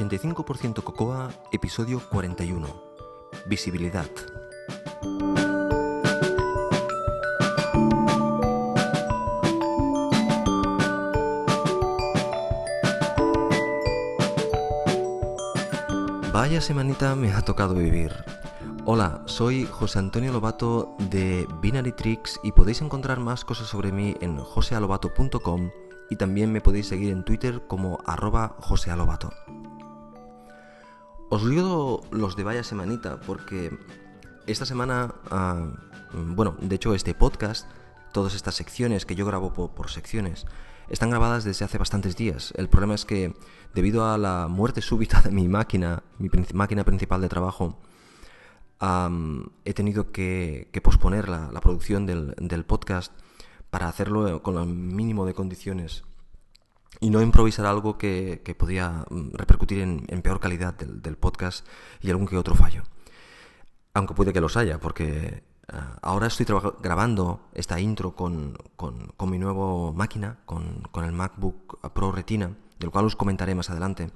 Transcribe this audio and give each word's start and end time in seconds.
85% 0.00 0.82
Cocoa, 0.82 1.30
episodio 1.52 2.00
41. 2.08 2.66
Visibilidad. 3.46 4.06
Vaya 16.32 16.62
semanita 16.62 17.14
me 17.14 17.30
ha 17.32 17.42
tocado 17.42 17.74
vivir. 17.74 18.14
Hola, 18.86 19.22
soy 19.26 19.66
José 19.66 19.98
Antonio 19.98 20.32
Lobato 20.32 20.96
de 21.10 21.46
Binary 21.60 21.92
Tricks 21.92 22.40
y 22.42 22.52
podéis 22.52 22.80
encontrar 22.80 23.20
más 23.20 23.44
cosas 23.44 23.68
sobre 23.68 23.92
mí 23.92 24.16
en 24.22 24.38
josealobato.com 24.38 25.70
y 26.08 26.16
también 26.16 26.50
me 26.52 26.62
podéis 26.62 26.88
seguir 26.88 27.12
en 27.12 27.22
Twitter 27.22 27.66
como 27.66 27.98
arroba 28.06 28.56
josealobato. 28.60 29.30
Os 31.32 31.48
digo 31.48 32.02
los 32.10 32.34
de 32.34 32.42
vaya 32.42 32.64
semanita 32.64 33.20
porque 33.20 33.78
esta 34.48 34.66
semana, 34.66 35.14
ah, 35.30 35.68
bueno, 36.12 36.56
de 36.60 36.74
hecho 36.74 36.92
este 36.92 37.14
podcast, 37.14 37.70
todas 38.12 38.34
estas 38.34 38.56
secciones 38.56 39.06
que 39.06 39.14
yo 39.14 39.24
grabo 39.24 39.54
por, 39.54 39.90
secciones, 39.90 40.44
están 40.88 41.08
grabadas 41.08 41.44
desde 41.44 41.64
hace 41.64 41.78
bastantes 41.78 42.16
días. 42.16 42.52
El 42.56 42.68
problema 42.68 42.96
es 42.96 43.04
que 43.04 43.32
debido 43.74 44.10
a 44.10 44.18
la 44.18 44.48
muerte 44.48 44.82
súbita 44.82 45.22
de 45.22 45.30
mi 45.30 45.46
máquina, 45.46 46.02
mi 46.18 46.28
máquina 46.52 46.82
principal 46.82 47.20
de 47.20 47.28
trabajo, 47.28 47.78
he 49.64 49.72
tenido 49.72 50.10
que, 50.10 50.68
posponer 50.82 51.28
la, 51.28 51.60
producción 51.60 52.06
del, 52.06 52.64
podcast 52.64 53.12
para 53.70 53.86
hacerlo 53.86 54.42
con 54.42 54.58
el 54.58 54.66
mínimo 54.66 55.26
de 55.26 55.34
condiciones 55.34 56.02
y 57.00 57.08
no 57.10 57.22
improvisar 57.22 57.66
algo 57.66 57.96
que, 57.96 58.54
podía 58.58 59.06
mm, 59.08 59.30
repercutir 59.32 59.80
en, 59.80 60.22
peor 60.22 60.38
calidad 60.38 60.74
del, 60.74 61.16
podcast 61.16 61.66
y 62.00 62.10
algún 62.10 62.26
que 62.26 62.36
otro 62.36 62.54
fallo. 62.54 62.82
Aunque 63.94 64.14
puede 64.14 64.32
que 64.32 64.40
los 64.40 64.56
haya, 64.56 64.78
porque 64.78 65.42
ah, 65.68 65.98
ahora 66.02 66.26
estoy 66.26 66.46
grabando 66.80 67.48
esta 67.54 67.80
intro 67.80 68.14
con, 68.14 68.58
mi 69.26 69.38
nuevo 69.38 69.92
máquina, 69.94 70.38
con, 70.44 70.82
el 71.02 71.12
MacBook 71.12 71.80
Pro 71.92 72.12
Retina, 72.12 72.54
del 72.78 72.90
cual 72.90 73.06
os 73.06 73.16
comentaré 73.16 73.54
más 73.54 73.70
adelante. 73.70 74.10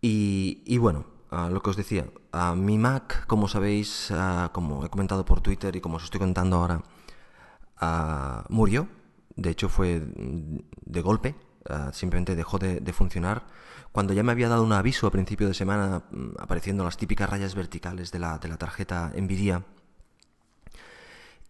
Y, 0.00 0.78
bueno, 0.78 1.06
ah, 1.30 1.48
lo 1.50 1.62
que 1.62 1.70
os 1.70 1.76
decía, 1.76 2.06
a 2.30 2.54
mi 2.54 2.78
Mac, 2.78 3.26
como 3.26 3.48
sabéis, 3.48 4.10
ah, 4.12 4.50
como 4.52 4.84
he 4.84 4.90
comentado 4.90 5.24
por 5.24 5.40
Twitter 5.40 5.74
y 5.74 5.80
como 5.80 5.96
os 5.96 6.04
estoy 6.04 6.20
contando 6.20 6.56
ahora, 6.56 6.82
murió 8.50 8.88
de 9.38 9.50
hecho 9.50 9.68
fue 9.68 10.02
de 10.84 11.00
golpe, 11.00 11.34
ah, 11.68 11.90
simplemente 11.92 12.34
dejó 12.36 12.58
de, 12.58 12.92
funcionar. 12.92 13.46
Cuando 13.92 14.12
ya 14.12 14.22
me 14.22 14.32
había 14.32 14.48
dado 14.48 14.64
un 14.64 14.72
aviso 14.72 15.06
a 15.06 15.10
principio 15.10 15.46
de 15.46 15.54
semana, 15.54 16.02
mm, 16.10 16.30
apareciendo 16.40 16.84
las 16.84 16.96
típicas 16.96 17.30
rayas 17.30 17.54
verticales 17.54 18.10
de 18.10 18.18
la, 18.18 18.38
tarjeta 18.38 19.12
Nvidia. 19.16 19.64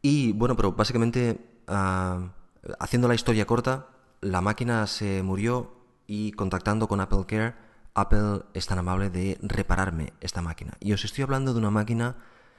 Y 0.02 0.32
bueno, 0.32 0.54
pero 0.54 0.72
básicamente, 0.72 1.38
ah, 1.66 2.32
haciendo 2.78 3.08
la 3.08 3.14
historia 3.14 3.46
corta, 3.46 3.88
la 4.20 4.40
máquina 4.40 4.86
se 4.86 5.22
murió 5.22 5.72
y 6.06 6.32
contactando 6.32 6.88
con 6.88 7.00
Apple 7.00 7.24
Care, 7.26 7.54
Apple 7.94 8.42
es 8.54 8.66
tan 8.66 8.78
amable 8.78 9.10
de 9.10 9.38
repararme 9.42 10.12
esta 10.20 10.42
máquina. 10.42 10.74
Y 10.80 10.92
os 10.92 11.04
estoy 11.04 11.24
hablando 11.24 11.52
de 11.52 11.58
una 11.58 11.70
máquina 11.70 12.16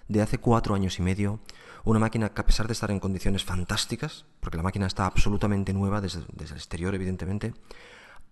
de 0.09 0.21
hace 0.21 0.39
cuatro 0.39 0.75
años 0.75 0.99
y 0.99 1.03
medio, 1.03 1.39
una 1.85 1.99
máquina 1.99 2.33
que 2.33 2.41
a 2.41 2.45
pesar 2.45 2.67
de 2.67 2.73
estar 2.73 2.91
en 2.91 2.99
condiciones 2.99 3.45
fantásticas, 3.45 4.25
porque 4.41 4.57
la 4.57 4.63
máquina 4.63 4.87
está 4.87 5.05
absolutamente 5.05 5.71
nueva 5.71 6.01
desde, 6.01 6.19
el 6.19 6.51
exterior 6.51 6.93
evidentemente, 6.93 7.53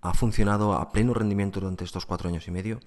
ha 0.01 0.13
funcionado 0.13 0.73
a 0.73 0.91
pleno 0.91 1.13
rendimiento 1.13 1.59
durante 1.59 1.85
estos 1.85 2.05
cuatro 2.05 2.29
años 2.29 2.47
y 2.47 2.51
medio. 2.51 2.79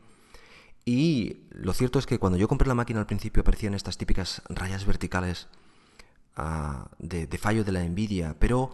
Y 0.84 1.44
lo 1.50 1.72
cierto 1.72 1.98
es 1.98 2.06
que 2.06 2.18
cuando 2.18 2.36
yo 2.38 2.48
compré 2.48 2.68
la 2.68 2.74
máquina 2.74 3.00
al 3.00 3.06
principio 3.06 3.42
aparecían 3.42 3.74
estas 3.74 3.96
típicas 3.96 4.42
rayas 4.48 4.84
verticales 4.84 5.48
ah, 6.36 6.88
de, 6.98 7.26
fallo 7.38 7.64
de 7.64 7.72
la 7.72 7.84
envidia, 7.84 8.36
pero 8.38 8.72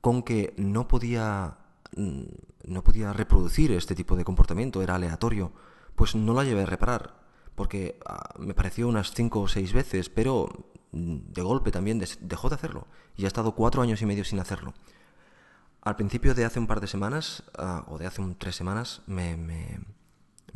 con 0.00 0.22
que 0.22 0.52
no 0.56 0.88
podía, 0.88 1.58
mm, 1.96 2.22
no 2.64 2.82
podía 2.82 3.12
reproducir 3.12 3.70
este 3.72 3.94
tipo 3.94 4.16
de 4.16 4.24
comportamiento, 4.24 4.82
era 4.82 4.96
aleatorio, 4.96 5.52
pues 5.94 6.14
no 6.16 6.34
la 6.34 6.44
llevé 6.44 6.62
a 6.62 6.66
reparar, 6.66 7.23
porque 7.54 7.98
ah, 8.06 8.34
me 8.38 8.54
pareció 8.54 8.88
unas 8.88 9.12
cinco 9.12 9.42
o 9.42 9.48
seis 9.48 9.72
veces, 9.72 10.08
pero 10.08 10.48
de 10.92 11.42
golpe 11.42 11.72
también 11.72 12.02
dejó 12.20 12.48
de 12.48 12.54
hacerlo 12.54 12.86
y 13.16 13.24
ha 13.24 13.28
estado 13.28 13.54
cuatro 13.54 13.82
años 13.82 14.00
y 14.02 14.06
medio 14.06 14.24
sin 14.24 14.38
hacerlo. 14.40 14.74
Al 15.82 15.96
principio 15.96 16.34
de 16.34 16.44
hace 16.44 16.58
un 16.58 16.66
par 16.66 16.80
de 16.80 16.86
semanas, 16.86 17.42
ah, 17.58 17.84
o 17.88 17.98
de 17.98 18.06
hace 18.06 18.22
un, 18.22 18.36
tres 18.36 18.56
semanas, 18.56 19.02
me, 19.06 19.36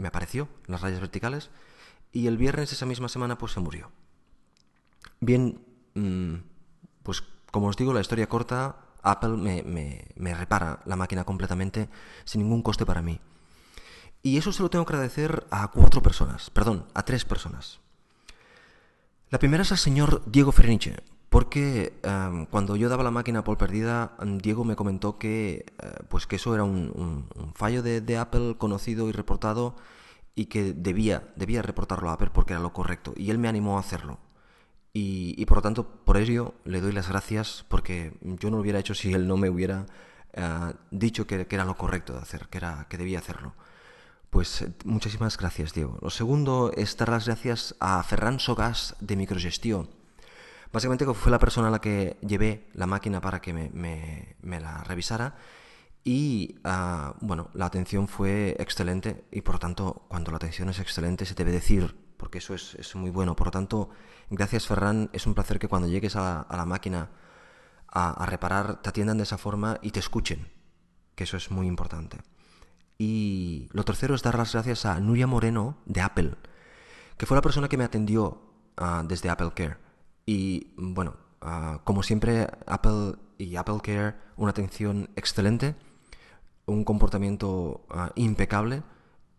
apareció 0.04 0.48
las 0.66 0.80
rayas 0.80 1.00
verticales 1.00 1.50
y 2.12 2.28
el 2.28 2.38
viernes 2.38 2.72
esa 2.72 2.86
misma 2.86 3.08
semana 3.08 3.36
pues 3.36 3.52
se 3.52 3.60
murió. 3.60 3.90
Bien, 5.20 5.60
mm, 5.94 6.36
pues 7.02 7.22
como 7.50 7.68
os 7.68 7.76
digo, 7.76 7.92
la 7.92 8.00
historia 8.00 8.28
corta, 8.28 8.76
Apple 9.02 9.36
me, 9.36 9.62
me, 10.16 10.34
repara 10.34 10.80
la 10.86 10.96
máquina 10.96 11.24
completamente 11.24 11.88
sin 12.24 12.42
ningún 12.42 12.62
coste 12.62 12.86
para 12.86 13.02
mí. 13.02 13.20
Y 14.22 14.36
eso 14.38 14.52
se 14.52 14.62
lo 14.62 14.70
tengo 14.70 14.84
que 14.84 14.94
agradecer 14.94 15.46
a 15.50 15.70
cuatro 15.70 16.02
personas, 16.02 16.50
perdón, 16.50 16.86
a 16.94 17.04
tres 17.04 17.24
personas. 17.24 17.80
La 19.30 19.38
primera 19.38 19.62
es 19.62 19.72
al 19.72 19.78
señor 19.78 20.22
Diego 20.26 20.52
Ferniche, 20.52 20.96
porque 21.28 21.98
em, 22.02 22.46
cuando 22.46 22.76
yo 22.76 22.88
daba 22.88 23.04
la 23.04 23.10
máquina 23.10 23.44
por 23.44 23.58
perdida, 23.58 24.16
em, 24.20 24.38
Diego 24.38 24.64
me 24.64 24.76
comentó 24.76 25.18
que, 25.18 25.66
eh, 25.82 25.92
pues 26.08 26.26
que 26.26 26.36
eso 26.36 26.54
era 26.54 26.64
un, 26.64 27.26
fallo 27.54 27.82
de, 27.82 28.16
Apple 28.16 28.56
conocido 28.58 29.08
y 29.08 29.12
reportado 29.12 29.76
y 30.34 30.46
que 30.46 30.72
debía, 30.72 31.28
debía 31.36 31.62
reportarlo 31.62 32.10
a 32.10 32.14
Apple 32.14 32.30
porque 32.32 32.54
era 32.54 32.62
lo 32.62 32.72
correcto. 32.72 33.12
Y 33.16 33.30
él 33.30 33.38
me 33.38 33.48
animó 33.48 33.76
a 33.76 33.80
hacerlo. 33.80 34.18
Y, 34.94 35.44
por 35.46 35.58
lo 35.58 35.62
tanto, 35.62 35.86
por 36.04 36.16
ello 36.16 36.54
le 36.64 36.80
doy 36.80 36.92
las 36.92 37.08
gracias 37.08 37.64
porque 37.68 38.14
yo 38.22 38.50
no 38.50 38.56
lo 38.56 38.62
hubiera 38.62 38.80
hecho 38.80 38.94
si 38.94 39.12
él 39.12 39.28
no 39.28 39.36
me 39.36 39.48
hubiera 39.48 39.86
eh, 40.32 40.72
dicho 40.90 41.26
que, 41.26 41.46
que, 41.46 41.54
era 41.54 41.64
lo 41.64 41.76
correcto 41.76 42.14
de 42.14 42.20
hacer, 42.20 42.48
que, 42.48 42.58
era, 42.58 42.86
que 42.88 42.96
debía 42.98 43.20
hacerlo. 43.20 43.54
Pues 44.30 44.62
eh, 44.62 44.72
muchísimas 44.84 45.36
gracias, 45.36 45.72
Diego. 45.72 45.98
Lo 46.02 46.10
segundo 46.10 46.72
es 46.76 46.96
dar 46.96 47.08
las 47.08 47.26
gracias 47.26 47.74
a 47.80 48.02
Ferran 48.02 48.40
Sogas 48.40 48.94
de 49.00 49.16
Microgestión. 49.16 49.88
Básicamente 50.72 51.06
fue 51.14 51.32
la 51.32 51.38
persona 51.38 51.68
a 51.68 51.70
la 51.70 51.80
que 51.80 52.18
llevé 52.20 52.68
la 52.74 52.86
máquina 52.86 53.20
para 53.20 53.40
que 53.40 53.52
me, 53.54 54.36
la 54.60 54.84
revisara 54.84 55.36
y 56.04 56.56
ah, 56.64 57.14
bueno, 57.20 57.48
la 57.54 57.66
atención 57.66 58.06
fue 58.06 58.54
excelente 58.58 59.24
y 59.32 59.40
por 59.40 59.54
lo 59.54 59.58
tanto 59.60 60.04
cuando 60.08 60.30
la 60.30 60.36
atención 60.36 60.68
es 60.68 60.78
excelente 60.78 61.24
se 61.24 61.34
debe 61.34 61.52
decir, 61.52 61.96
porque 62.18 62.38
eso 62.38 62.54
es, 62.54 62.94
muy 62.94 63.10
bueno. 63.10 63.34
Por 63.34 63.46
lo 63.46 63.50
tanto, 63.50 63.88
gracias 64.28 64.66
Ferran, 64.66 65.08
es 65.14 65.26
un 65.26 65.34
placer 65.34 65.58
que 65.58 65.68
cuando 65.68 65.88
llegues 65.88 66.16
a, 66.16 66.46
la 66.50 66.66
máquina 66.66 67.10
a, 67.86 68.22
a 68.22 68.26
reparar 68.26 68.82
te 68.82 68.90
atiendan 68.90 69.16
de 69.16 69.22
esa 69.24 69.38
forma 69.38 69.78
y 69.80 69.90
te 69.92 70.00
escuchen, 70.00 70.48
que 71.14 71.24
eso 71.24 71.38
es 71.38 71.50
muy 71.50 71.66
importante. 71.66 72.18
Y 72.98 73.68
lo 73.72 73.84
tercero 73.84 74.16
es 74.16 74.22
dar 74.22 74.36
las 74.36 74.52
gracias 74.52 74.84
a 74.84 74.98
Nuria 74.98 75.28
Moreno 75.28 75.78
de 75.86 76.00
Apple, 76.00 76.34
que 77.16 77.26
fue 77.26 77.36
la 77.36 77.42
persona 77.42 77.68
que 77.68 77.76
me 77.76 77.84
atendió 77.84 78.42
ah, 78.76 79.04
desde 79.06 79.30
Apple 79.30 79.52
Care. 79.54 79.76
Y 80.26 80.74
bueno, 80.76 81.14
ah, 81.40 81.80
como 81.84 82.02
siempre, 82.02 82.48
Apple 82.66 83.14
y 83.38 83.54
Apple 83.54 83.78
Care, 83.84 84.16
una 84.36 84.50
atención 84.50 85.10
excelente, 85.14 85.76
un 86.66 86.82
comportamiento 86.82 87.86
ah, 87.88 88.10
impecable 88.16 88.82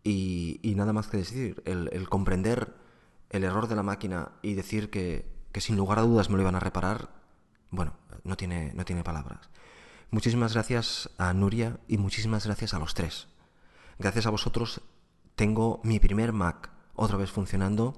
y, 0.06 0.74
nada 0.78 0.94
más 0.94 1.08
que 1.08 1.18
decir, 1.18 1.62
el, 1.66 2.08
comprender 2.08 2.74
el 3.30 3.44
error 3.44 3.68
de 3.68 3.76
la 3.76 3.84
máquina 3.84 4.32
y 4.42 4.54
decir 4.54 4.90
que, 4.90 5.30
que, 5.52 5.60
sin 5.60 5.76
lugar 5.76 6.00
a 6.00 6.04
dudas 6.04 6.30
me 6.30 6.38
lo 6.38 6.44
iban 6.44 6.56
a 6.56 6.62
reparar, 6.62 7.10
bueno, 7.72 7.94
no 8.24 8.38
tiene, 8.38 8.72
no 8.74 8.86
tiene 8.86 9.04
palabras. 9.04 9.50
Muchísimas 10.12 10.54
gracias 10.54 11.10
a 11.18 11.34
Nuria 11.34 11.78
y 11.90 11.98
muchísimas 11.98 12.46
gracias 12.46 12.74
a 12.74 12.80
los 12.80 12.94
tres. 12.94 13.28
Gracias 14.00 14.26
a 14.26 14.30
vosotros 14.30 14.80
tengo 15.36 15.82
mi 15.84 16.00
primer 16.00 16.32
Mac 16.32 16.70
otra 16.96 17.18
vez 17.18 17.32
funcionando 17.32 17.98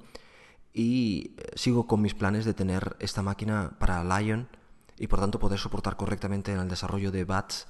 y 0.73 1.35
eh, 1.37 1.51
sigo 1.53 1.85
con 1.85 2.01
mis 2.01 2.15
planes 2.15 2.43
de 2.43 2.55
tener 2.55 2.95
esta 2.99 3.21
máquina 3.21 3.77
para 3.77 4.03
Lion 4.03 4.49
y 4.97 5.05
por 5.05 5.19
tanto 5.19 5.37
poder 5.37 5.59
soportar 5.59 5.97
correctamente 5.97 6.53
en 6.53 6.59
el 6.59 6.69
desarrollo 6.69 7.11
de 7.11 7.23
BATS 7.23 7.67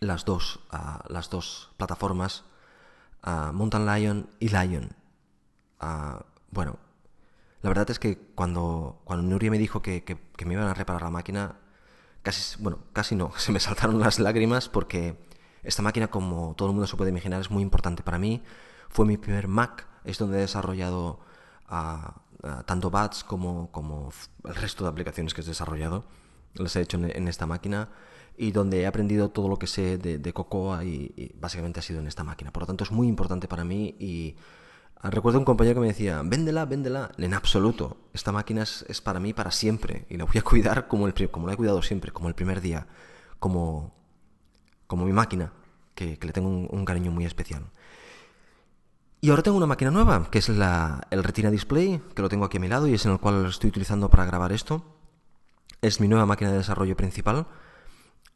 las 0.00 0.26
dos, 0.26 0.60
ah, 0.70 1.02
las 1.08 1.30
dos 1.30 1.70
plataformas, 1.78 2.44
uh, 3.26 3.52
Mountain 3.54 3.86
Lion 3.86 4.30
y 4.38 4.48
Lion. 4.48 4.90
Ah, 5.78 6.26
bueno, 6.50 6.78
la 7.62 7.70
verdad 7.70 7.90
es 7.90 7.98
que 7.98 8.18
cuando, 8.34 9.00
cuando 9.04 9.26
Nuria 9.26 9.50
me 9.50 9.58
dijo 9.58 9.80
que, 9.80 10.04
que, 10.04 10.44
me 10.44 10.54
iban 10.54 10.68
a 10.68 10.74
reparar 10.74 11.02
la 11.02 11.10
máquina, 11.10 11.56
casi, 12.22 12.62
bueno, 12.62 12.80
casi 12.92 13.14
no, 13.14 13.32
se 13.38 13.50
me 13.50 13.60
saltaron 13.60 13.98
las 13.98 14.18
lágrimas 14.18 14.68
porque 14.68 15.29
esta 15.62 15.82
máquina, 15.82 16.08
como 16.08 16.54
todo 16.56 16.68
el 16.68 16.74
mundo 16.74 16.86
se 16.86 16.96
puede 16.96 17.10
imaginar, 17.10 17.40
es 17.40 17.50
muy 17.50 17.62
importante 17.62 18.02
para 18.02 18.18
mí. 18.18 18.42
Fue 18.88 19.04
mi 19.06 19.16
primer 19.16 19.48
Mac, 19.48 19.86
es 20.04 20.18
donde 20.18 20.38
he 20.38 20.40
desarrollado 20.40 21.20
ah, 21.68 22.22
ah, 22.42 22.62
tanto 22.66 22.90
BATS 22.90 23.24
como, 23.24 24.12
el 24.44 24.54
resto 24.54 24.84
de 24.84 24.90
aplicaciones 24.90 25.34
que 25.34 25.42
he 25.42 25.44
desarrollado. 25.44 26.04
Las 26.54 26.74
he 26.76 26.80
hecho 26.80 26.98
en, 26.98 27.28
esta 27.28 27.46
máquina 27.46 27.90
y 28.36 28.50
donde 28.50 28.80
he 28.80 28.86
aprendido 28.86 29.30
todo 29.30 29.48
lo 29.48 29.58
que 29.58 29.66
sé 29.66 29.98
de, 29.98 30.32
Cocoa 30.32 30.84
y, 30.84 31.32
básicamente 31.38 31.80
ha 31.80 31.82
sido 31.82 32.00
en 32.00 32.06
esta 32.06 32.24
máquina. 32.24 32.52
Por 32.52 32.62
lo 32.62 32.66
tanto 32.66 32.84
es 32.84 32.90
muy 32.90 33.06
importante 33.06 33.46
para 33.46 33.64
mí 33.64 33.94
y 34.00 34.36
ah, 34.96 35.10
recuerdo 35.10 35.38
un 35.38 35.44
compañero 35.44 35.74
que 35.74 35.80
me 35.82 35.88
decía, 35.88 36.22
véndela, 36.24 36.64
véndela. 36.64 37.12
En 37.18 37.34
absoluto, 37.34 37.98
esta 38.14 38.32
máquina 38.32 38.62
es, 38.62 39.00
para 39.02 39.20
mí 39.20 39.34
para 39.34 39.50
siempre 39.50 40.06
y 40.08 40.16
la 40.16 40.24
voy 40.24 40.38
a 40.38 40.42
cuidar 40.42 40.88
como 40.88 41.06
la 41.06 41.52
he 41.52 41.56
cuidado 41.56 41.82
siempre, 41.82 42.12
como 42.12 42.28
el 42.28 42.34
primer 42.34 42.60
día, 42.62 42.86
como, 43.38 43.99
como 44.90 45.04
mi 45.04 45.12
máquina, 45.12 45.52
que, 45.94 46.18
le 46.20 46.32
tengo 46.32 46.48
un, 46.48 46.84
cariño 46.84 47.12
muy 47.12 47.24
especial. 47.24 47.62
Y 49.20 49.30
ahora 49.30 49.44
tengo 49.44 49.56
una 49.56 49.68
máquina 49.68 49.92
nueva, 49.92 50.28
que 50.32 50.40
es 50.40 50.48
el 50.48 51.22
Retina 51.22 51.48
Display, 51.48 52.02
que 52.12 52.22
lo 52.22 52.28
tengo 52.28 52.44
aquí 52.44 52.56
a 52.56 52.60
mi 52.60 52.66
lado 52.66 52.88
y 52.88 52.94
es 52.94 53.06
en 53.06 53.12
el 53.12 53.20
cual 53.20 53.44
lo 53.44 53.48
estoy 53.48 53.68
utilizando 53.70 54.10
para 54.10 54.24
grabar 54.24 54.50
esto. 54.50 54.82
Es 55.80 56.00
mi 56.00 56.08
nueva 56.08 56.26
máquina 56.26 56.50
de 56.50 56.58
desarrollo 56.58 56.96
principal 56.96 57.46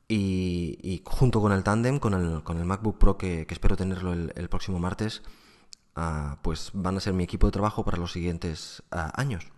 y, 0.06 1.02
junto 1.04 1.40
con 1.40 1.50
el 1.50 1.64
Tandem, 1.64 1.98
con 1.98 2.14
el, 2.14 2.44
con 2.44 2.58
el 2.58 2.64
MacBook 2.64 2.98
Pro 2.98 3.18
que, 3.18 3.48
espero 3.50 3.76
tenerlo 3.76 4.12
el, 4.12 4.48
próximo 4.48 4.78
martes, 4.78 5.22
ah, 5.96 6.38
pues 6.42 6.70
van 6.72 6.96
a 6.98 7.00
ser 7.00 7.14
mi 7.14 7.24
equipo 7.24 7.48
de 7.48 7.52
trabajo 7.52 7.84
para 7.84 7.98
los 7.98 8.12
siguientes 8.12 8.84
ah, 8.92 9.10
años. 9.16 9.50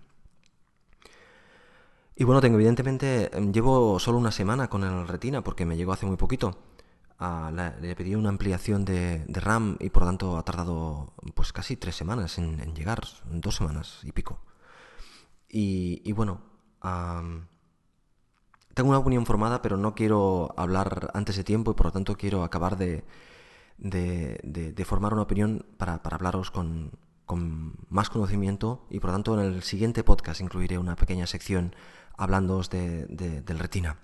Y 2.19 2.25
bueno, 2.25 2.41
tengo 2.41 2.57
evidentemente, 2.57 3.37
em, 3.37 3.53
llevo 3.53 3.99
solo 3.99 4.17
una 4.17 4.31
semana 4.31 4.69
con 4.69 4.83
el 4.85 5.07
Retina 5.07 5.43
porque 5.43 5.67
me 5.67 5.77
llegó 5.77 5.93
hace 5.93 6.07
muy 6.07 6.17
poquito. 6.17 6.57
Ah, 7.19 7.51
le 7.81 7.97
pedí 7.97 8.15
una 8.15 8.29
ampliación 8.29 8.85
de, 8.85 9.25
RAM 9.29 9.77
y 9.81 9.89
por 9.89 10.03
lo 10.03 10.09
tanto 10.09 10.37
ha 10.37 10.45
tardado 10.45 11.15
pues 11.35 11.53
casi 11.53 11.77
tres 11.77 11.97
semanas 11.97 12.37
en, 12.39 12.75
llegar, 12.75 13.01
dos 13.31 13.57
semanas 13.57 14.01
y 14.03 14.13
pico. 14.13 14.41
Y, 15.49 16.13
bueno, 16.13 16.43
tengo 18.75 18.91
una 18.91 18.99
opinión 18.99 19.25
formada, 19.25 19.63
pero 19.63 19.79
no 19.79 19.95
quiero 19.95 20.53
hablar 20.59 21.11
antes 21.15 21.37
de 21.37 21.45
tiempo 21.45 21.71
y 21.71 21.75
por 21.75 21.87
lo 21.87 21.93
tanto 21.93 22.17
quiero 22.17 22.45
acabar 22.45 22.77
de, 22.77 23.05
de, 23.79 24.85
formar 24.85 25.15
una 25.15 25.23
opinión 25.23 25.65
para, 25.79 26.03
para 26.03 26.17
hablaros 26.17 26.51
con, 26.51 26.93
con, 27.25 27.77
más 27.89 28.11
conocimiento 28.11 28.87
y 28.91 29.01
por 29.01 29.09
lo 29.11 29.15
tanto 29.15 29.41
en 29.41 29.47
el 29.47 29.63
siguiente 29.63 30.05
podcast 30.05 30.43
incluiré 30.43 30.77
una 30.77 30.97
pequeña 30.97 31.27
sección 31.27 31.75
hablándoos 32.19 32.69
de, 32.69 33.07
del 33.07 33.59
retina. 33.59 34.01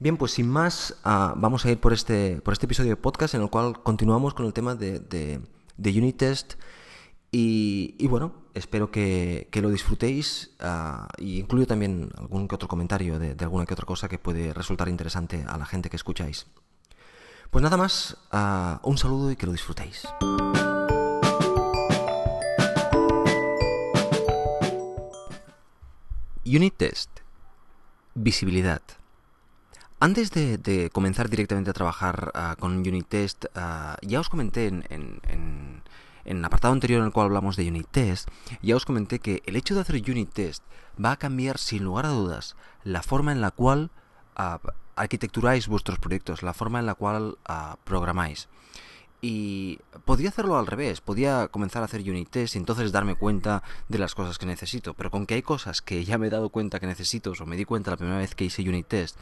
Bien, 0.00 0.16
pues 0.16 0.32
sin 0.32 0.48
más, 0.48 0.96
ah, 1.04 1.34
vamos 1.36 1.64
a 1.64 1.70
ir 1.70 1.78
por 1.78 1.92
este, 1.92 2.40
por 2.40 2.54
este 2.54 2.64
episodio 2.64 2.88
de 2.90 2.96
podcast 2.96 3.34
en 3.34 3.42
el 3.42 3.50
cual 3.50 3.82
continuamos 3.82 4.32
con 4.32 4.46
el 4.46 4.54
tema 4.54 4.74
de, 4.74 4.98
de 5.00 5.98
Unit 5.98 6.16
Test 6.16 6.54
y, 7.32 8.06
bueno, 8.08 8.32
espero 8.54 8.90
que, 8.90 9.48
lo 9.52 9.70
disfrutéis 9.70 10.50
uh, 10.60 11.06
y 11.18 11.38
incluyo 11.38 11.66
también 11.66 12.10
algún 12.16 12.48
que 12.48 12.54
otro 12.54 12.66
comentario 12.66 13.18
de, 13.18 13.36
alguna 13.40 13.66
que 13.66 13.74
otra 13.74 13.86
cosa 13.86 14.08
que 14.08 14.18
puede 14.18 14.52
resultar 14.52 14.88
interesante 14.88 15.44
a 15.46 15.56
la 15.56 15.66
gente 15.66 15.90
que 15.90 15.96
escucháis. 15.96 16.46
Pues 17.50 17.62
nada 17.62 17.76
más, 17.76 18.16
ah, 18.32 18.80
un 18.82 18.98
saludo 18.98 19.30
y 19.30 19.36
que 19.36 19.46
lo 19.46 19.52
disfrutéis. 19.52 20.08
Unit 26.44 26.74
Test. 26.76 27.10
Visibilidad. 28.14 28.82
Antes 30.02 30.30
de, 30.30 30.90
comenzar 30.92 31.28
directamente 31.28 31.70
a 31.70 31.74
trabajar 31.74 32.32
ah, 32.34 32.56
con 32.58 32.78
Unit 32.78 33.06
Test, 33.06 33.44
ya 34.00 34.20
os 34.20 34.30
comenté 34.30 34.66
en 34.66 35.82
el 36.24 36.44
apartado 36.44 36.72
anterior 36.72 37.00
en 37.00 37.06
el 37.06 37.12
cual 37.12 37.26
hablamos 37.26 37.56
de 37.56 37.68
unit 37.68 37.86
test, 37.90 38.28
ya 38.62 38.76
os 38.76 38.84
comenté 38.84 39.18
que 39.18 39.42
el 39.46 39.56
hecho 39.56 39.74
de 39.74 39.80
hacer 39.80 39.96
unit 39.96 40.32
test 40.32 40.62
va 41.02 41.12
a 41.12 41.16
cambiar 41.16 41.58
sin 41.58 41.84
lugar 41.84 42.06
a 42.06 42.10
dudas 42.10 42.56
la 42.84 43.02
forma 43.02 43.32
en 43.32 43.40
la 43.40 43.50
cual 43.50 43.90
ah, 44.36 44.60
arquitecturáis 44.96 45.66
vuestros 45.66 45.98
proyectos, 45.98 46.42
la 46.42 46.54
forma 46.54 46.78
en 46.78 46.86
la 46.86 46.94
cual 46.94 47.38
programáis. 47.84 48.48
Y 49.22 49.78
podía 50.06 50.30
hacerlo 50.30 50.58
al 50.58 50.66
revés, 50.66 51.02
podía 51.02 51.48
comenzar 51.48 51.82
a 51.82 51.84
hacer 51.84 52.00
unit 52.00 52.30
test 52.30 52.54
y 52.54 52.58
entonces 52.58 52.90
darme 52.90 53.16
cuenta 53.16 53.62
de 53.88 53.98
las 53.98 54.14
cosas 54.14 54.38
que 54.38 54.46
necesito, 54.46 54.94
pero 54.94 55.10
con 55.10 55.26
que 55.26 55.34
hay 55.34 55.42
cosas 55.42 55.82
que 55.82 56.04
ya 56.04 56.16
me 56.16 56.28
he 56.28 56.30
dado 56.30 56.48
cuenta 56.48 56.80
que 56.80 56.86
necesito 56.86 57.32
o 57.38 57.46
me 57.46 57.56
di 57.56 57.66
cuenta 57.66 57.90
la 57.90 57.98
primera 57.98 58.18
vez 58.18 58.34
que 58.34 58.44
hice 58.44 58.62
unit 58.62 58.86
test, 58.86 59.18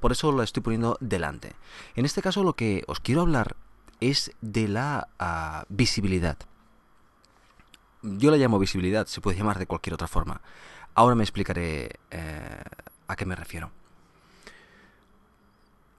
por 0.00 0.12
eso 0.12 0.32
lo 0.32 0.42
estoy 0.42 0.62
poniendo 0.62 0.96
delante. 1.00 1.52
En 1.96 2.06
este 2.06 2.22
caso 2.22 2.42
lo 2.44 2.54
que 2.54 2.82
os 2.86 3.00
quiero 3.00 3.20
hablar 3.20 3.56
es 4.00 4.32
de 4.40 4.68
la 4.68 5.08
ah, 5.18 5.64
visibilidad. 5.68 6.38
Yo 8.02 8.30
la 8.30 8.36
llamo 8.38 8.58
visibilidad, 8.58 9.06
se 9.06 9.20
puede 9.20 9.36
llamar 9.36 9.58
de 9.58 9.66
cualquier 9.66 9.94
otra 9.94 10.08
forma. 10.08 10.40
Ahora 10.94 11.14
me 11.14 11.22
explicaré 11.22 11.90
eh, 12.10 12.62
a 13.06 13.16
qué 13.16 13.26
me 13.26 13.36
refiero. 13.36 13.70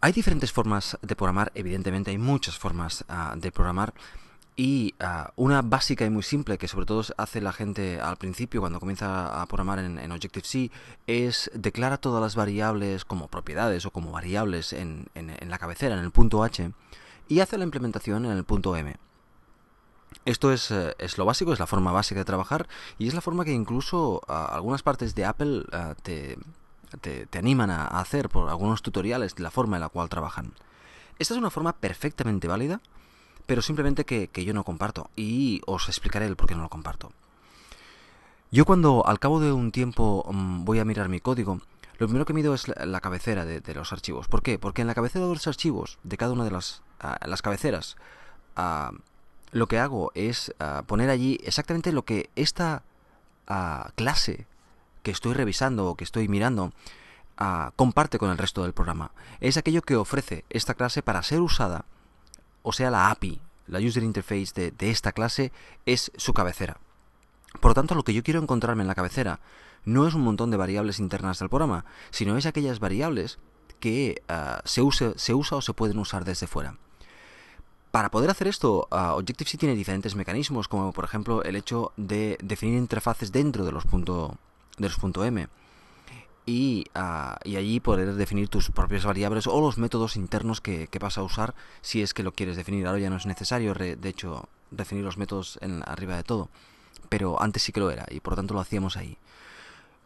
Hay 0.03 0.11
diferentes 0.11 0.51
formas 0.51 0.97
de 1.01 1.15
programar, 1.15 1.53
evidentemente 1.55 2.11
hay 2.11 2.17
muchas 2.17 2.59
formas 2.59 3.05
ah, 3.07 3.35
de 3.37 3.53
programar. 3.53 3.93
Y 4.57 4.95
ah, 4.99 5.31
una 5.37 5.61
básica 5.61 6.03
y 6.03 6.09
muy 6.09 6.23
simple 6.23 6.57
que 6.57 6.67
sobre 6.67 6.85
todo 6.85 7.05
hace 7.15 7.39
la 7.39 7.53
gente 7.53 8.01
al 8.01 8.17
principio 8.17 8.59
cuando 8.59 8.81
comienza 8.81 9.41
a 9.41 9.45
programar 9.45 9.79
en, 9.79 10.11
Objective-C 10.11 10.71
es 11.07 11.49
declara 11.53 11.97
todas 11.97 12.21
las 12.21 12.35
variables 12.35 13.05
como 13.05 13.29
propiedades 13.29 13.85
o 13.85 13.91
como 13.91 14.11
variables 14.11 14.73
en, 14.73 15.07
en 15.13 15.49
la 15.49 15.57
cabecera, 15.57 15.95
en 15.95 16.03
el 16.03 16.11
punto 16.11 16.43
H, 16.43 16.73
y 17.29 17.39
hace 17.39 17.57
la 17.57 17.63
implementación 17.63 18.25
en 18.25 18.31
el 18.33 18.43
punto 18.43 18.75
M. 18.75 18.97
Esto 20.25 20.51
es, 20.51 20.69
eh, 20.71 20.95
es, 20.99 21.17
lo 21.17 21.23
básico, 21.23 21.53
es 21.53 21.59
la 21.59 21.67
forma 21.67 21.93
básica 21.93 22.19
de 22.19 22.25
trabajar 22.25 22.67
y 22.97 23.07
es 23.07 23.13
la 23.13 23.21
forma 23.21 23.45
que 23.45 23.53
incluso 23.53 24.21
algunas 24.27 24.83
partes 24.83 25.15
de 25.15 25.23
Apple 25.23 25.63
te, 26.01 26.37
te, 27.01 27.27
animan 27.37 27.69
a, 27.69 27.87
hacer 27.87 28.29
por 28.29 28.49
algunos 28.49 28.81
tutoriales 28.81 29.39
la 29.39 29.51
forma 29.51 29.77
en 29.77 29.81
la 29.81 29.89
cual 29.89 30.09
trabajan. 30.09 30.53
Esta 31.19 31.33
es 31.33 31.37
una 31.37 31.49
forma 31.49 31.73
perfectamente 31.73 32.47
válida, 32.47 32.81
pero 33.45 33.61
simplemente 33.61 34.05
que, 34.05 34.29
yo 34.45 34.53
no 34.53 34.63
comparto 34.63 35.09
y 35.15 35.61
os 35.65 35.87
explicaré 35.89 36.25
el 36.25 36.35
por 36.35 36.47
qué 36.47 36.55
no 36.55 36.63
lo 36.63 36.69
comparto. 36.69 37.11
Yo 38.51 38.65
cuando 38.65 39.05
al 39.07 39.19
cabo 39.19 39.39
de 39.39 39.51
un 39.51 39.71
tiempo 39.71 40.25
mm, 40.31 40.65
voy 40.65 40.79
a 40.79 40.85
mirar 40.85 41.09
mi 41.09 41.19
código, 41.19 41.59
lo 41.97 42.07
primero 42.07 42.25
que 42.25 42.33
mido 42.33 42.53
es 42.53 42.67
la, 42.67 43.01
cabecera 43.01 43.45
de, 43.45 43.73
los 43.73 43.93
archivos. 43.93 44.27
¿Por 44.27 44.41
qué? 44.41 44.59
Porque 44.59 44.81
en 44.81 44.87
la 44.87 44.95
cabecera 44.95 45.25
de 45.25 45.33
los 45.33 45.47
archivos, 45.47 45.99
de 46.03 46.17
cada 46.17 46.33
una 46.33 46.43
de 46.43 46.51
las, 46.51 46.81
las 47.25 47.41
cabeceras, 47.41 47.95
lo 49.51 49.67
que 49.67 49.79
hago 49.79 50.11
es 50.15 50.53
poner 50.87 51.09
allí 51.09 51.39
exactamente 51.43 51.91
lo 51.91 52.03
que 52.03 52.29
esta 52.35 52.83
clase 53.95 54.47
que 55.03 55.11
estoy 55.11 55.33
revisando 55.33 55.87
o 55.87 55.95
que 55.95 56.03
estoy 56.03 56.27
mirando 56.27 56.73
comparte 57.75 58.19
con 58.19 58.29
el 58.29 58.37
resto 58.37 58.63
del 58.63 58.73
programa. 58.73 59.11
Es 59.39 59.57
aquello 59.57 59.81
que 59.81 59.95
ofrece 59.95 60.45
esta 60.49 60.75
clase 60.75 61.01
para 61.01 61.23
ser 61.23 61.41
usada, 61.41 61.85
o 62.61 62.71
sea, 62.71 62.89
la 62.89 63.11
API, 63.11 63.41
la 63.67 63.79
User 63.79 64.03
Interface 64.03 64.71
de, 64.71 64.89
esta 64.89 65.11
clase, 65.11 65.51
es 65.85 66.11
su 66.15 66.33
cabecera. 66.33 66.77
Por 67.59 67.71
lo 67.71 67.75
tanto, 67.75 67.95
lo 67.95 68.03
que 68.03 68.13
yo 68.13 68.23
quiero 68.23 68.41
encontrarme 68.41 68.83
en 68.83 68.87
la 68.87 68.95
cabecera 68.95 69.39
no 69.85 70.07
es 70.07 70.13
un 70.13 70.21
montón 70.21 70.49
de 70.51 70.57
variables 70.57 70.99
internas 70.99 71.39
del 71.39 71.49
programa, 71.49 71.85
sino 72.09 72.37
es 72.37 72.45
aquellas 72.45 72.79
variables 72.79 73.39
que 73.79 74.23
ah, 74.29 74.61
se, 74.63 74.81
use, 74.81 75.13
se 75.17 75.33
usa 75.33 75.57
o 75.57 75.61
se 75.61 75.73
pueden 75.73 75.97
usar 75.97 76.23
desde 76.23 76.47
fuera. 76.47 76.77
Para 77.91 78.09
poder 78.09 78.31
hacer 78.31 78.47
esto, 78.47 78.87
uh, 78.91 79.19
Objective-C 79.19 79.57
tiene 79.57 79.75
diferentes 79.75 80.15
mecanismos, 80.15 80.67
como 80.67 80.91
por 80.93 81.05
ejemplo 81.05 81.43
el 81.43 81.55
hecho 81.55 81.91
de 81.95 82.39
definir 82.41 82.79
interfaces 82.79 83.31
dentro 83.31 83.65
de 83.65 83.71
los, 83.71 83.85
punto, 83.85 84.39
de 84.77 84.87
los 84.87 84.97
punto 84.97 85.23
.m. 85.23 85.47
Y, 86.45 86.85
ah, 86.93 87.37
y, 87.45 87.55
allí 87.55 87.79
poder 87.79 88.15
definir 88.15 88.49
tus 88.49 88.69
propias 88.69 89.05
variables 89.05 89.47
o 89.47 89.61
los 89.61 89.77
métodos 89.77 90.17
internos 90.17 90.59
que, 90.59 90.89
vas 90.99 91.17
a 91.17 91.23
usar 91.23 91.55
si 91.81 92.01
es 92.01 92.13
que 92.13 92.23
lo 92.23 92.33
quieres 92.33 92.57
definir. 92.57 92.85
Ahora 92.85 92.99
ya 92.99 93.09
no 93.09 93.15
es 93.15 93.25
necesario, 93.25 93.73
de 93.73 94.09
hecho, 94.09 94.49
definir 94.71 95.03
los 95.03 95.17
métodos 95.17 95.57
en, 95.61 95.83
arriba 95.85 96.17
de 96.17 96.23
todo. 96.23 96.49
Pero 97.09 97.41
antes 97.41 97.63
sí 97.63 97.71
que 97.71 97.79
lo 97.79 97.91
era 97.91 98.05
y 98.09 98.19
por 98.19 98.33
lo 98.33 98.37
tanto 98.37 98.53
lo 98.53 98.59
hacíamos 98.59 98.97
ahí. 98.97 99.17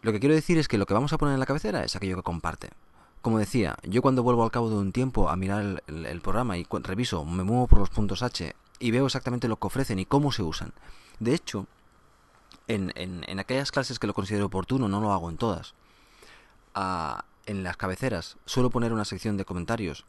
Lo 0.02 0.12
que 0.12 0.20
quiero 0.20 0.36
decir 0.36 0.58
es 0.58 0.68
que 0.68 0.78
lo 0.78 0.86
que 0.86 0.94
vamos 0.94 1.14
a 1.14 1.18
poner 1.18 1.34
en 1.34 1.40
la 1.40 1.46
cabecera 1.46 1.84
es 1.84 1.96
aquello 1.96 2.18
que 2.18 2.24
comparte. 2.24 2.70
Como 3.22 3.40
decía, 3.40 3.78
yo 3.84 4.02
cuando 4.02 4.24
vuelvo 4.24 4.44
al 4.44 4.52
cabo 4.52 4.70
de 4.70 4.76
un 4.76 4.92
tiempo 4.92 5.30
a 5.30 5.36
mirar 5.36 5.84
el, 5.88 6.22
programa 6.22 6.58
y 6.58 6.66
reviso, 6.70 7.26
me 7.26 7.44
muevo 7.44 7.68
por 7.68 7.80
los 7.80 7.90
puntos 7.90 8.22
H 8.22 8.56
y 8.80 8.92
veo 8.92 9.06
exactamente 9.08 9.48
lo 9.48 9.58
que 9.58 9.68
ofrecen 9.68 10.00
y 10.00 10.06
cómo 10.06 10.32
se 10.32 10.44
usan. 10.44 10.72
De 11.20 11.34
hecho, 11.34 11.66
en, 12.68 12.94
en, 12.96 13.40
aquellas 13.40 13.72
clases 13.72 14.00
que 14.00 14.08
lo 14.08 14.14
considero 14.14 14.46
oportuno, 14.46 14.88
no 14.88 15.02
lo 15.02 15.14
hago 15.14 15.30
en 15.30 15.38
todas. 15.38 15.74
Ah, 16.76 17.26
en 17.46 17.64
las 17.64 17.78
cabeceras 17.78 18.38
suelo 18.46 18.70
poner 18.70 18.94
una 18.94 19.06
sección 19.06 19.38
de 19.38 19.46
comentarios. 19.46 20.06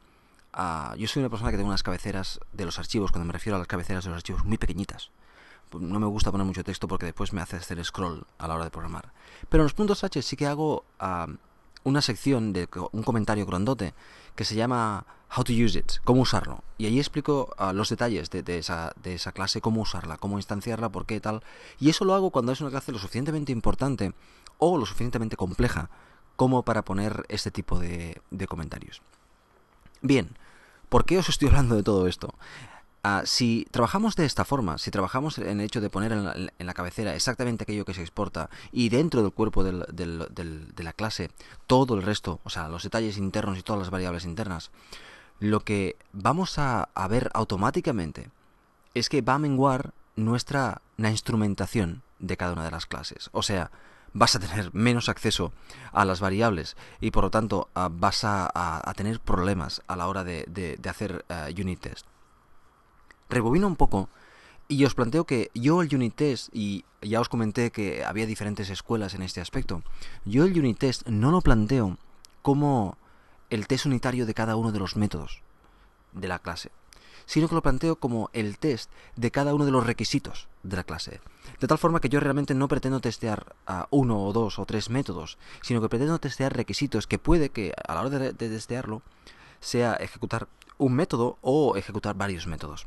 Ah, 0.52 0.94
yo 0.98 1.06
soy 1.06 1.20
una 1.20 1.30
persona 1.30 1.50
que 1.50 1.56
tengo 1.56 1.68
unas 1.68 1.82
cabeceras 1.82 2.40
de 2.52 2.64
los 2.64 2.78
archivos, 2.78 3.12
cuando 3.12 3.26
me 3.26 3.32
refiero 3.32 3.56
a 3.56 3.58
las 3.58 3.68
cabeceras 3.68 4.04
de 4.04 4.10
los 4.10 4.16
archivos, 4.16 4.44
muy 4.44 4.58
pequeñitas 4.58 5.10
no 5.74 6.00
me 6.00 6.06
gusta 6.06 6.30
poner 6.30 6.46
mucho 6.46 6.64
texto 6.64 6.88
porque 6.88 7.06
después 7.06 7.32
me 7.32 7.40
hace 7.40 7.56
hacer 7.56 7.82
scroll 7.84 8.24
a 8.38 8.48
la 8.48 8.54
hora 8.54 8.64
de 8.64 8.70
programar. 8.70 9.12
Pero 9.48 9.62
en 9.62 9.66
los 9.66 9.74
puntos 9.74 10.04
H 10.04 10.22
sí 10.22 10.36
que 10.36 10.46
hago 10.46 10.84
una 11.84 12.02
sección 12.02 12.52
de 12.52 12.68
un 12.92 13.02
comentario 13.02 13.46
grandote 13.46 13.94
que 14.38 14.44
se 14.44 14.54
llama 14.54 15.04
How 15.36 15.42
to 15.42 15.52
use 15.52 15.76
it, 15.76 15.94
cómo 16.04 16.22
usarlo. 16.22 16.62
Y 16.78 16.86
ahí 16.86 17.00
explico 17.00 17.52
ah, 17.58 17.72
los 17.72 17.88
detalles 17.88 18.30
de, 18.30 18.56
esa, 18.56 18.92
de 19.02 19.14
esa 19.14 19.32
clase, 19.32 19.60
cómo 19.60 19.80
usarla, 19.80 20.16
cómo 20.16 20.38
instanciarla, 20.38 20.90
por 20.90 21.06
qué 21.06 21.18
tal. 21.18 21.42
Y 21.80 21.90
eso 21.90 22.04
lo 22.04 22.14
hago 22.14 22.30
cuando 22.30 22.52
es 22.52 22.60
una 22.60 22.70
clase 22.70 22.92
lo 22.92 23.00
suficientemente 23.00 23.50
importante 23.50 24.12
o 24.58 24.78
lo 24.78 24.86
suficientemente 24.86 25.34
compleja 25.34 25.90
como 26.36 26.64
para 26.64 26.84
poner 26.84 27.26
este 27.28 27.50
tipo 27.50 27.80
de, 27.80 28.22
comentarios. 28.48 29.02
Bien, 30.02 30.36
¿por 30.88 31.04
qué 31.04 31.18
os 31.18 31.28
estoy 31.28 31.48
hablando 31.48 31.74
de 31.74 31.82
todo 31.82 32.06
esto? 32.06 32.32
Ah, 33.04 33.22
si 33.24 33.66
trabajamos 33.70 34.16
de 34.16 34.26
esta 34.26 34.44
forma, 34.44 34.76
si 34.76 34.90
trabajamos 34.90 35.38
en 35.38 35.60
el 35.60 35.66
hecho 35.66 35.80
de 35.80 35.88
poner 35.88 36.12
en 36.12 36.66
la, 36.66 36.74
cabecera 36.74 37.14
exactamente 37.14 37.62
aquello 37.62 37.84
que 37.84 37.94
se 37.94 38.00
exporta 38.00 38.50
y 38.72 38.88
dentro 38.88 39.22
del 39.22 39.32
cuerpo 39.32 39.62
de 39.62 39.72
la 39.72 40.92
clase 40.92 41.30
todo 41.66 41.94
el 41.94 42.02
resto, 42.02 42.40
o 42.42 42.50
sea, 42.50 42.68
los 42.68 42.82
detalles 42.82 43.16
internos 43.16 43.56
y 43.56 43.62
todas 43.62 43.78
las 43.78 43.90
variables 43.90 44.24
internas, 44.24 44.72
lo 45.40 45.60
que 45.60 45.96
vamos 46.12 46.58
a, 46.58 46.88
ver 47.08 47.30
automáticamente 47.34 48.30
es 48.94 49.08
que 49.08 49.22
va 49.22 49.34
a 49.34 49.38
menguar 49.38 49.92
nuestra 50.16 50.82
la 50.96 51.10
instrumentación 51.10 52.02
de 52.18 52.36
cada 52.36 52.52
una 52.52 52.64
de 52.64 52.72
las 52.72 52.86
clases. 52.86 53.30
O 53.32 53.42
sea, 53.42 53.70
vas 54.12 54.34
a 54.34 54.40
tener 54.40 54.74
menos 54.74 55.08
acceso 55.08 55.52
a 55.92 56.04
las 56.04 56.20
variables 56.20 56.76
y 57.00 57.12
por 57.12 57.24
lo 57.24 57.30
tanto 57.30 57.68
vas 57.92 58.24
a, 58.24 58.92
tener 58.96 59.20
problemas 59.20 59.82
a 59.86 59.94
la 59.94 60.08
hora 60.08 60.24
de, 60.24 60.78
hacer 60.88 61.24
eh, 61.28 61.54
unit 61.56 61.80
test. 61.80 62.06
Rebobino 63.28 63.66
un 63.66 63.76
poco 63.76 64.08
y 64.68 64.84
os 64.84 64.94
planteo 64.94 65.24
que 65.24 65.50
yo 65.54 65.80
el 65.80 65.94
unit 65.94 66.14
test, 66.14 66.50
y 66.52 66.84
ya 67.00 67.20
os 67.20 67.30
comenté 67.30 67.70
que 67.70 68.04
había 68.04 68.26
diferentes 68.26 68.68
escuelas 68.68 69.14
en 69.14 69.22
este 69.22 69.40
aspecto, 69.40 69.82
yo 70.26 70.44
el 70.44 70.58
unit 70.58 70.78
test 70.78 71.06
no 71.08 71.30
lo 71.30 71.40
planteo 71.40 71.96
como 72.42 72.98
el 73.48 73.66
test 73.66 73.86
unitario 73.86 74.26
de 74.26 74.34
cada 74.34 74.56
uno 74.56 74.70
de 74.70 74.78
los 74.78 74.94
métodos 74.96 75.40
de 76.12 76.28
la 76.28 76.38
clase, 76.38 76.70
sino 77.24 77.48
que 77.48 77.54
lo 77.54 77.62
planteo 77.62 77.96
como 77.96 78.28
el 78.34 78.58
test 78.58 78.90
de 79.16 79.30
cada 79.30 79.54
uno 79.54 79.64
de 79.64 79.70
los 79.70 79.86
requisitos 79.86 80.48
de 80.62 80.76
la 80.76 80.84
clase. 80.84 81.20
De 81.60 81.66
tal 81.66 81.78
forma 81.78 82.00
que 82.00 82.10
yo 82.10 82.20
realmente 82.20 82.54
no 82.54 82.68
pretendo 82.68 83.00
testear 83.00 83.56
a 83.66 83.88
uno 83.90 84.22
o 84.22 84.32
dos 84.34 84.58
o 84.58 84.66
tres 84.66 84.90
métodos, 84.90 85.38
sino 85.62 85.80
que 85.80 85.88
pretendo 85.88 86.18
testear 86.18 86.54
requisitos 86.54 87.06
que 87.06 87.18
puede 87.18 87.48
que 87.48 87.72
a 87.86 87.94
la 87.94 88.00
hora 88.02 88.18
de, 88.18 88.32
testearlo 88.34 89.00
sea 89.60 89.94
ejecutar 89.94 90.46
un 90.76 90.92
método 90.92 91.38
o 91.40 91.76
ejecutar 91.76 92.14
varios 92.14 92.46
métodos. 92.46 92.86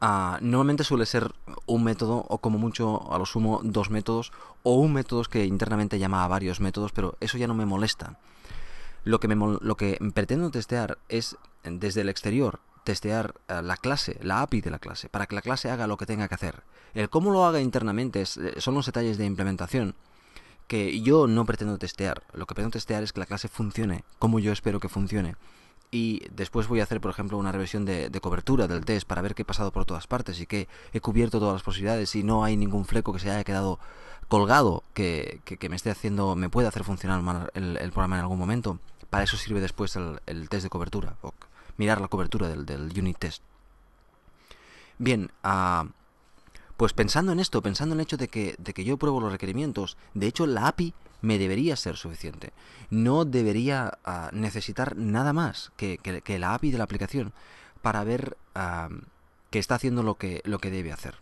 Ah, 0.00 0.38
normalmente 0.40 0.82
suele 0.82 1.04
ser 1.04 1.34
un 1.66 1.84
método 1.84 2.24
o 2.28 2.38
como 2.38 2.58
mucho 2.58 3.12
a 3.12 3.18
lo 3.18 3.26
sumo 3.26 3.60
dos 3.62 3.90
métodos 3.90 4.32
o 4.62 4.76
un 4.76 4.94
método 4.94 5.22
que 5.24 5.44
internamente 5.44 5.98
llama 5.98 6.24
a 6.24 6.28
varios 6.28 6.60
métodos, 6.60 6.92
pero 6.92 7.16
eso 7.20 7.36
ya 7.36 7.46
no 7.46 7.54
me 7.54 7.66
molesta. 7.66 8.18
Lo 9.04 9.20
que, 9.20 9.28
me, 9.28 9.36
lo 9.36 9.76
que 9.76 9.98
pretendo 10.14 10.50
testear 10.50 10.98
es 11.08 11.36
desde 11.64 12.00
el 12.00 12.08
exterior 12.08 12.60
testear 12.84 13.34
eh, 13.48 13.60
la 13.62 13.76
clase, 13.76 14.18
la 14.22 14.40
API 14.40 14.62
de 14.62 14.70
la 14.70 14.78
clase, 14.78 15.10
para 15.10 15.26
que 15.26 15.34
la 15.34 15.42
clase 15.42 15.70
haga 15.70 15.86
lo 15.86 15.98
que 15.98 16.06
tenga 16.06 16.28
que 16.28 16.34
hacer. 16.34 16.62
El 16.94 17.10
cómo 17.10 17.30
lo 17.30 17.44
haga 17.44 17.60
internamente 17.60 18.22
eh, 18.22 18.54
son 18.56 18.74
los 18.74 18.86
detalles 18.86 19.18
de 19.18 19.26
implementación 19.26 19.94
que 20.66 21.00
yo 21.02 21.26
no 21.26 21.44
pretendo 21.44 21.76
testear. 21.78 22.22
Lo 22.32 22.46
que 22.46 22.54
pretendo 22.54 22.72
testear 22.72 23.02
es 23.02 23.12
que 23.12 23.20
la 23.20 23.26
clase 23.26 23.48
funcione 23.48 24.04
como 24.18 24.38
yo 24.38 24.52
espero 24.52 24.80
que 24.80 24.88
funcione 24.88 25.36
y 25.90 26.22
después 26.30 26.68
voy 26.68 26.80
a 26.80 26.84
hacer, 26.84 27.00
por 27.00 27.10
ejemplo, 27.10 27.36
una 27.36 27.52
revisión 27.52 27.84
de, 27.84 28.10
cobertura 28.20 28.68
del 28.68 28.84
test 28.84 29.06
para 29.06 29.22
ver 29.22 29.34
que 29.34 29.42
he 29.42 29.44
pasado 29.44 29.72
por 29.72 29.84
todas 29.84 30.06
partes 30.06 30.40
y 30.40 30.46
que 30.46 30.68
he 30.92 31.00
cubierto 31.00 31.40
todas 31.40 31.54
las 31.54 31.62
posibilidades 31.62 32.14
y 32.14 32.22
no 32.22 32.44
hay 32.44 32.56
ningún 32.56 32.84
fleco 32.84 33.12
que 33.12 33.18
se 33.18 33.30
haya 33.30 33.44
quedado 33.44 33.78
colgado 34.28 34.84
que, 34.94 35.40
me 35.68 35.76
esté 35.76 35.90
haciendo, 35.90 36.36
me 36.36 36.48
puede 36.48 36.68
hacer 36.68 36.84
funcionar 36.84 37.50
el, 37.54 37.90
programa 37.90 38.16
en 38.16 38.22
algún 38.22 38.38
momento. 38.38 38.78
Para 39.08 39.24
eso 39.24 39.36
sirve 39.36 39.60
después 39.60 39.96
el, 39.96 40.48
test 40.48 40.62
de 40.62 40.70
cobertura, 40.70 41.16
o 41.22 41.34
mirar 41.76 42.00
la 42.00 42.06
cobertura 42.06 42.48
del, 42.48 42.92
unit 42.96 43.18
test. 43.18 43.42
Bien, 44.98 45.32
uh, 45.42 45.88
pues 46.76 46.92
pensando 46.92 47.32
en 47.32 47.40
esto, 47.40 47.62
pensando 47.62 47.94
en 47.94 48.00
el 48.00 48.04
hecho 48.04 48.16
de 48.16 48.28
que, 48.28 48.54
de 48.58 48.72
que 48.72 48.84
yo 48.84 48.96
pruebo 48.96 49.20
los 49.20 49.32
requerimientos, 49.32 49.96
de 50.14 50.28
hecho 50.28 50.46
la 50.46 50.68
API 50.68 50.94
me 51.22 51.38
debería 51.38 51.76
ser 51.76 51.96
suficiente. 51.96 52.52
No 52.90 53.24
debería 53.24 53.98
ah, 54.04 54.30
necesitar 54.32 54.96
nada 54.96 55.32
más 55.32 55.72
que, 55.76 55.98
la 56.38 56.54
API 56.54 56.70
de 56.70 56.78
la 56.78 56.84
aplicación 56.84 57.32
para 57.82 58.04
ver 58.04 58.36
ah, 58.54 58.88
que 59.50 59.58
está 59.58 59.74
haciendo 59.76 60.02
lo 60.02 60.16
que, 60.16 60.42
lo 60.44 60.58
que 60.58 60.70
debe 60.70 60.92
hacer. 60.92 61.16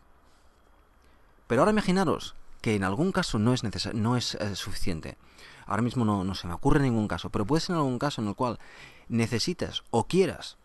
Pero 1.47 1.63
ahora 1.63 1.73
imaginaros 1.73 2.35
que 2.61 2.75
en 2.75 2.85
algún 2.85 3.13
caso 3.13 3.39
no 3.39 3.55
es, 3.55 3.63
no 3.95 4.17
es 4.17 4.35
eh, 4.35 4.55
suficiente. 4.57 5.17
Ahora 5.67 5.83
mismo 5.83 6.05
no, 6.05 6.35
se 6.35 6.47
me 6.47 6.55
ocurre 6.55 6.81
ningún 6.81 7.09
caso, 7.09 7.31
pero 7.31 7.45
puede 7.45 7.61
ser 7.61 7.75
en 7.75 7.81
algún 7.81 7.99
caso 7.99 8.23
en 8.23 8.29
el 8.29 8.35
cual 8.35 8.59
necesitas 9.09 9.85
o 9.91 10.05
quieras 10.05 10.57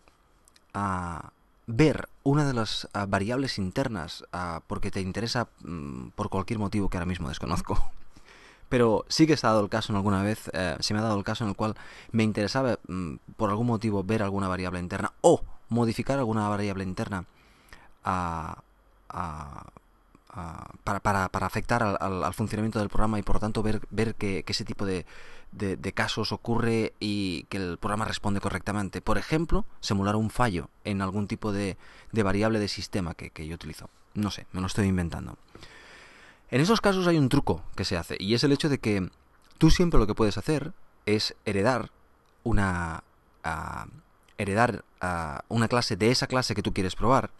ah, 0.72 1.30
ver 1.66 2.08
una 2.22 2.46
de 2.46 2.54
las 2.54 2.88
variables 3.08 3.58
internas 3.58 4.24
porque 4.66 4.90
te 4.90 5.00
interesa 5.00 5.48
mm, 5.62 6.08
por 6.08 6.28
cualquier 6.28 6.58
motivo 6.58 6.90
que 6.90 6.98
ahora 6.98 7.06
mismo 7.06 7.28
desconozco 7.28 7.90
pero 8.74 9.04
sí 9.06 9.28
que 9.28 9.36
se 9.36 9.46
ha 9.46 9.50
dado 9.50 9.62
el 9.62 9.68
caso 9.68 9.92
en 9.92 9.96
alguna 9.98 10.24
vez, 10.24 10.50
eh, 10.52 10.76
se 10.80 10.94
me 10.94 10.98
ha 10.98 11.04
dado 11.04 11.16
el 11.16 11.22
caso 11.22 11.44
en 11.44 11.50
el 11.50 11.54
cual 11.54 11.76
me 12.10 12.24
interesaba 12.24 12.76
mm, 12.88 13.14
por 13.36 13.50
algún 13.50 13.68
motivo 13.68 14.02
ver 14.02 14.20
alguna 14.20 14.48
variable 14.48 14.80
interna 14.80 15.12
o 15.20 15.44
modificar 15.68 16.18
alguna 16.18 16.48
variable 16.48 16.82
interna 16.82 17.24
para, 18.02 18.64
para, 21.04 21.46
afectar 21.46 21.84
al, 21.84 22.34
funcionamiento 22.34 22.80
del 22.80 22.88
programa 22.88 23.16
y 23.20 23.22
por 23.22 23.36
lo 23.36 23.40
tanto 23.42 23.62
ver, 23.62 23.80
que, 24.16 24.42
ese 24.44 24.64
tipo 24.64 24.84
de, 24.84 25.06
casos 25.94 26.32
ocurre 26.32 26.94
y 26.98 27.44
que 27.44 27.58
el 27.58 27.78
programa 27.78 28.06
responde 28.06 28.40
correctamente. 28.40 29.00
Por 29.00 29.18
ejemplo, 29.18 29.66
simular 29.78 30.16
un 30.16 30.30
fallo 30.30 30.68
en 30.82 31.00
algún 31.00 31.28
tipo 31.28 31.52
de, 31.52 31.76
variable 32.10 32.58
de 32.58 32.66
sistema 32.66 33.14
que 33.14 33.46
yo 33.46 33.54
utilizo. 33.54 33.88
No 34.14 34.32
sé, 34.32 34.48
me 34.50 34.60
lo 34.60 34.66
estoy 34.66 34.88
inventando. 34.88 35.38
En 36.50 36.60
esos 36.60 36.80
casos 36.80 37.06
hay 37.06 37.18
un 37.18 37.28
truco 37.28 37.62
que 37.74 37.84
se 37.84 37.96
hace 37.96 38.16
y 38.20 38.34
es 38.34 38.44
el 38.44 38.52
hecho 38.52 38.68
de 38.68 38.78
que 38.78 39.10
tú 39.58 39.70
siempre 39.70 39.98
lo 39.98 40.06
que 40.06 40.14
puedes 40.14 40.38
hacer 40.38 40.72
es 41.06 41.34
heredar 41.44 41.90
una 42.42 43.02
heredar 44.38 44.84
una 45.48 45.68
clase 45.68 45.96
de 45.96 46.10
esa 46.10 46.26
clase 46.26 46.54
que 46.54 46.62
tú 46.62 46.72
quieres 46.72 46.96
probar. 46.96 47.30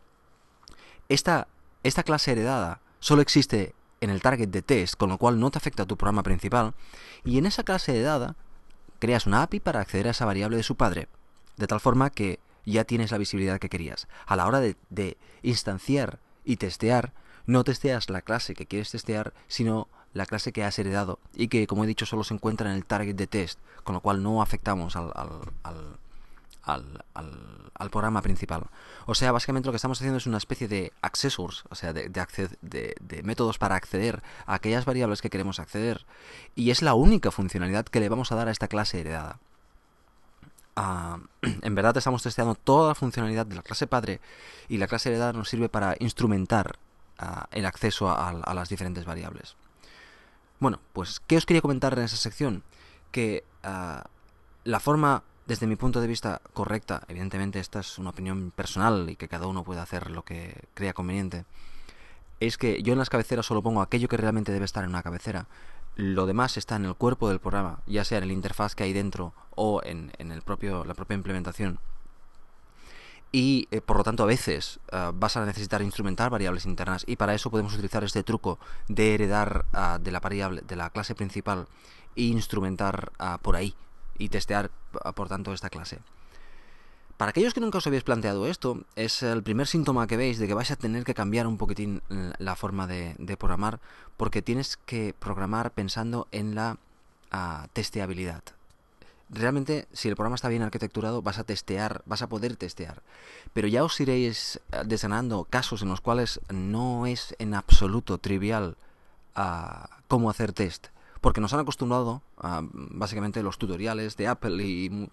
Esta, 1.08 1.48
esta 1.82 2.02
clase 2.02 2.32
heredada 2.32 2.80
solo 3.00 3.22
existe 3.22 3.74
en 4.00 4.10
el 4.10 4.20
target 4.20 4.48
de 4.48 4.62
test, 4.62 4.96
con 4.96 5.08
lo 5.08 5.18
cual 5.18 5.40
no 5.40 5.50
te 5.50 5.58
afecta 5.58 5.84
a 5.84 5.86
tu 5.86 5.96
programa 5.96 6.22
principal, 6.22 6.74
y 7.24 7.38
en 7.38 7.46
esa 7.46 7.62
clase 7.62 7.92
heredada 7.92 8.36
creas 8.98 9.26
una 9.26 9.42
API 9.42 9.60
para 9.60 9.80
acceder 9.80 10.08
a 10.08 10.10
esa 10.10 10.26
variable 10.26 10.56
de 10.56 10.62
su 10.62 10.76
padre, 10.76 11.08
de 11.56 11.66
tal 11.66 11.80
forma 11.80 12.10
que 12.10 12.38
ya 12.66 12.84
tienes 12.84 13.10
la 13.10 13.18
visibilidad 13.18 13.58
que 13.58 13.68
querías. 13.68 14.08
A 14.26 14.36
la 14.36 14.46
hora 14.46 14.60
de, 14.60 14.76
de 14.90 15.16
instanciar 15.42 16.18
y 16.44 16.56
testear, 16.56 17.12
no 17.46 17.64
testeas 17.64 18.10
la 18.10 18.22
clase 18.22 18.54
que 18.54 18.66
quieres 18.66 18.90
testear, 18.90 19.32
sino 19.48 19.88
la 20.14 20.26
clase 20.26 20.52
que 20.52 20.64
has 20.64 20.78
heredado 20.78 21.18
y 21.34 21.48
que, 21.48 21.66
como 21.66 21.84
he 21.84 21.86
dicho, 21.86 22.06
solo 22.06 22.24
se 22.24 22.34
encuentra 22.34 22.70
en 22.70 22.76
el 22.76 22.86
target 22.86 23.16
de 23.16 23.26
test, 23.26 23.58
con 23.82 23.94
lo 23.94 24.00
cual 24.00 24.22
no 24.22 24.40
afectamos 24.40 24.96
al, 24.96 25.12
al, 26.62 27.90
programa 27.90 28.22
principal. 28.22 28.64
O 29.06 29.14
sea, 29.14 29.32
básicamente 29.32 29.66
lo 29.66 29.72
que 29.72 29.76
estamos 29.76 29.98
haciendo 29.98 30.16
es 30.18 30.26
una 30.26 30.38
especie 30.38 30.68
de 30.68 30.92
accessors, 31.02 31.64
o 31.68 31.74
sea, 31.74 31.92
de, 31.92 32.08
de, 32.08 33.22
métodos 33.22 33.58
para 33.58 33.74
acceder 33.74 34.22
a 34.46 34.54
aquellas 34.54 34.84
variables 34.84 35.20
que 35.20 35.30
queremos 35.30 35.60
acceder, 35.60 36.06
y 36.54 36.70
es 36.70 36.80
la 36.80 36.94
única 36.94 37.30
funcionalidad 37.30 37.84
que 37.84 38.00
le 38.00 38.08
vamos 38.08 38.32
a 38.32 38.36
dar 38.36 38.48
a 38.48 38.52
esta 38.52 38.68
clase 38.68 39.00
heredada. 39.00 39.38
Ah, 40.76 41.18
en 41.42 41.74
verdad 41.74 41.96
estamos 41.96 42.22
testeando 42.22 42.54
toda 42.54 42.88
la 42.88 42.94
funcionalidad 42.94 43.46
de 43.46 43.56
la 43.56 43.62
clase 43.62 43.86
padre 43.86 44.20
y 44.68 44.78
la 44.78 44.88
clase 44.88 45.08
heredada 45.08 45.32
nos 45.32 45.48
sirve 45.48 45.68
para 45.68 45.94
instrumentar 46.00 46.78
el 47.52 47.66
acceso 47.66 48.10
a, 48.10 48.54
las 48.54 48.68
diferentes 48.68 49.04
variables. 49.04 49.56
Bueno, 50.60 50.80
pues, 50.92 51.20
¿qué 51.26 51.36
os 51.36 51.46
quería 51.46 51.62
comentar 51.62 51.98
en 51.98 52.04
esa 52.04 52.16
sección? 52.16 52.62
Que 53.10 53.44
ah, 53.62 54.04
la 54.64 54.80
forma, 54.80 55.22
desde 55.46 55.66
mi 55.66 55.76
punto 55.76 56.00
de 56.00 56.06
vista, 56.06 56.40
correcta, 56.52 57.02
evidentemente 57.08 57.60
esta 57.60 57.80
es 57.80 57.98
una 57.98 58.10
opinión 58.10 58.50
personal 58.50 59.08
y 59.10 59.16
que 59.16 59.28
cada 59.28 59.46
uno 59.46 59.64
puede 59.64 59.80
hacer 59.80 60.10
lo 60.10 60.24
que 60.24 60.64
crea 60.74 60.92
conveniente, 60.92 61.44
es 62.40 62.58
que 62.58 62.82
yo 62.82 62.92
en 62.92 62.98
las 62.98 63.10
cabeceras 63.10 63.46
solo 63.46 63.62
pongo 63.62 63.80
aquello 63.80 64.08
que 64.08 64.16
realmente 64.16 64.52
debe 64.52 64.64
estar 64.64 64.84
en 64.84 64.90
una 64.90 65.02
cabecera. 65.02 65.46
Lo 65.96 66.26
demás 66.26 66.56
está 66.56 66.76
en 66.76 66.86
el 66.86 66.94
cuerpo 66.96 67.28
del 67.28 67.38
programa, 67.38 67.80
ya 67.86 68.04
sea 68.04 68.18
en 68.18 68.24
el 68.24 68.32
interfaz 68.32 68.74
que 68.74 68.82
hay 68.82 68.92
dentro 68.92 69.32
o 69.54 69.80
en, 69.84 70.12
en 70.18 70.32
el 70.32 70.42
propio, 70.42 70.84
la 70.84 70.94
propia 70.94 71.14
implementación 71.14 71.78
y 73.34 73.66
eh, 73.72 73.80
por 73.80 73.96
lo 73.96 74.04
tanto 74.04 74.22
a 74.22 74.26
veces 74.26 74.78
eh, 74.92 75.10
vas 75.12 75.36
a 75.36 75.44
necesitar 75.44 75.82
instrumentar 75.82 76.30
variables 76.30 76.66
internas 76.66 77.02
y 77.04 77.16
para 77.16 77.34
eso 77.34 77.50
podemos 77.50 77.74
utilizar 77.74 78.04
este 78.04 78.22
truco 78.22 78.60
de 78.86 79.12
heredar 79.12 79.64
ah, 79.72 79.98
de 80.00 80.12
la 80.12 80.20
variable 80.20 80.62
de 80.64 80.76
la 80.76 80.88
clase 80.90 81.16
principal 81.16 81.66
e 82.14 82.22
instrumentar 82.22 83.10
ah, 83.18 83.40
por 83.42 83.56
ahí 83.56 83.74
y 84.18 84.28
testear 84.28 84.70
ah, 85.02 85.10
por 85.10 85.26
tanto 85.26 85.52
esta 85.52 85.68
clase. 85.68 85.98
Para 87.16 87.30
aquellos 87.30 87.54
que 87.54 87.60
nunca 87.60 87.78
os 87.78 87.86
habéis 87.88 88.04
planteado 88.04 88.46
esto, 88.46 88.84
es 88.94 89.24
el 89.24 89.42
primer 89.42 89.66
síntoma 89.66 90.06
que 90.06 90.16
veis 90.16 90.38
de 90.38 90.46
que 90.46 90.54
vais 90.54 90.70
a 90.70 90.76
tener 90.76 91.02
que 91.02 91.14
cambiar 91.14 91.48
un 91.48 91.58
poquitín 91.58 92.02
eh, 92.10 92.30
la 92.38 92.54
forma 92.54 92.86
de, 92.86 93.16
programar, 93.36 93.80
porque 94.16 94.42
tienes 94.42 94.76
que 94.76 95.12
programar 95.12 95.72
pensando 95.72 96.28
en 96.30 96.54
la 96.54 96.78
testeabilidad 97.72 98.44
realmente 99.30 99.86
si 99.92 100.08
el 100.08 100.16
programa 100.16 100.36
está 100.36 100.48
bien 100.48 100.62
arquitecturado 100.62 101.22
vas 101.22 101.38
a 101.38 101.44
testear, 101.44 102.02
vas 102.06 102.22
a 102.22 102.28
poder 102.28 102.56
testear. 102.56 103.02
Pero 103.52 103.68
ya 103.68 103.84
os 103.84 103.98
iréis 104.00 104.60
eh, 104.72 104.82
desenando 104.84 105.44
casos 105.44 105.82
en 105.82 105.88
los 105.88 106.00
cuales 106.00 106.40
no 106.48 107.06
es 107.06 107.34
en 107.38 107.54
absoluto 107.54 108.18
trivial 108.18 108.76
ah, 109.34 109.88
cómo 110.08 110.30
hacer 110.30 110.52
test. 110.52 110.88
porque 111.20 111.40
nos 111.40 111.54
han 111.54 111.60
acostumbrado 111.60 112.20
básicamente 112.36 113.42
los 113.42 113.56
tutoriales 113.56 114.18
de 114.18 114.28
Apple 114.28 114.62
y 114.62 115.08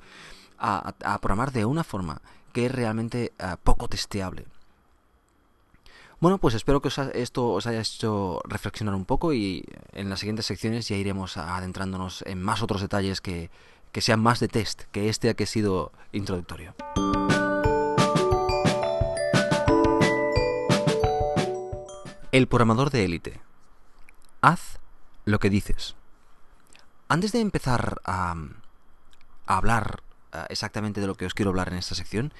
a, 0.57 1.17
programar 1.21 1.53
de 1.53 1.63
una 1.63 1.85
forma 1.85 2.21
que 2.51 2.65
es 2.65 2.71
realmente 2.71 3.31
eh, 3.39 3.55
poco 3.63 3.87
testeable. 3.87 4.45
Bueno, 6.19 6.37
pues 6.37 6.53
espero 6.53 6.81
que 6.81 6.89
esto 7.13 7.49
os 7.49 7.65
haya 7.65 7.79
hecho 7.79 8.41
reflexionar 8.43 8.93
un 8.93 9.05
poco 9.05 9.33
y 9.33 9.65
en 9.93 10.09
las 10.09 10.19
siguientes 10.19 10.45
secciones 10.45 10.87
ya 10.87 10.95
iremos 10.95 11.35
adentrándonos 11.37 12.23
en 12.27 12.41
más 12.41 12.61
otros 12.61 12.81
detalles 12.81 13.21
que, 13.21 13.49
que 13.91 14.01
sean 14.01 14.19
más 14.19 14.39
de 14.39 14.47
test 14.47 14.83
que 14.91 15.09
este 15.09 15.33
que 15.35 15.43
ha 15.43 15.47
sido 15.47 15.91
introductorio. 16.11 16.75
El 22.31 22.47
programador 22.47 22.91
de 22.91 23.03
élite. 23.03 23.41
Haz 24.41 24.79
lo 25.25 25.39
que 25.39 25.49
dices. 25.49 25.95
Antes 27.09 27.33
de 27.33 27.41
empezar 27.41 28.01
a, 28.05 28.35
hablar 29.45 30.01
eh, 30.31 30.45
exactamente 30.49 31.01
de 31.01 31.07
lo 31.07 31.15
que 31.15 31.25
os 31.25 31.33
quiero 31.33 31.49
hablar 31.49 31.67
en 31.67 31.77
esta 31.77 31.93
sección, 31.93 32.33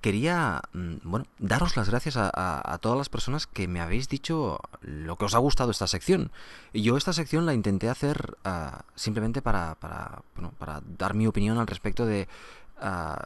quería, 0.00 0.62
mm, 0.72 0.96
bueno, 1.04 1.26
daros 1.38 1.76
las 1.76 1.88
gracias 1.88 2.16
a, 2.16 2.78
todas 2.80 2.98
las 2.98 3.08
personas 3.08 3.46
que 3.46 3.68
me 3.68 3.80
habéis 3.80 4.08
dicho 4.08 4.60
lo 4.80 5.16
que 5.16 5.24
os 5.24 5.34
ha 5.34 5.38
gustado 5.38 5.70
esta 5.70 5.86
sección. 5.86 6.30
Y 6.72 6.82
yo 6.82 6.96
esta 6.96 7.12
sección 7.12 7.46
la 7.46 7.54
intenté 7.54 7.88
hacer 7.88 8.36
eh, 8.44 8.70
simplemente 8.94 9.42
para, 9.42 9.74
para, 9.76 10.22
bueno, 10.34 10.52
para 10.58 10.82
dar 10.98 11.14
mi 11.14 11.26
opinión 11.26 11.58
al 11.58 11.66
respecto 11.66 12.06
de 12.06 12.22
eh, 12.22 12.28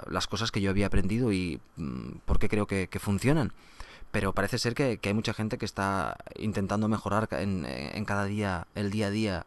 las 0.09 0.27
cosas 0.27 0.51
que 0.51 0.61
yo 0.61 0.71
había 0.71 0.87
aprendido 0.87 1.33
y 1.33 1.61
mm, 1.77 2.19
por 2.25 2.39
qué 2.39 2.49
creo 2.49 2.67
que 2.67 2.89
funcionan 3.01 3.53
pero 4.11 4.33
parece 4.33 4.59
ser 4.59 4.75
que, 4.75 4.99
hay 5.03 5.15
mucha 5.15 5.35
gente 5.35 5.59
que 5.59 5.65
está 5.65 6.17
intentando 6.37 6.89
mejorar 6.89 7.29
en, 7.33 7.65
en 7.67 8.05
cada 8.05 8.25
día, 8.25 8.67
el 8.75 8.91
día 8.91 9.07
a 9.07 9.11
día, 9.11 9.47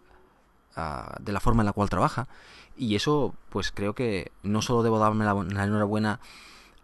ah, 0.76 1.18
de 1.20 1.32
la 1.32 1.40
forma 1.40 1.64
en 1.64 1.66
la 1.66 1.74
cual 1.74 1.90
trabaja. 1.90 2.28
Y 2.78 2.96
eso, 2.96 3.36
pues 3.50 3.72
creo 3.72 3.94
que 3.94 4.32
no 4.42 4.62
solo 4.62 4.84
debo 4.84 5.00
darme 5.00 5.26
la, 5.26 5.32
enhorabuena 5.64 6.20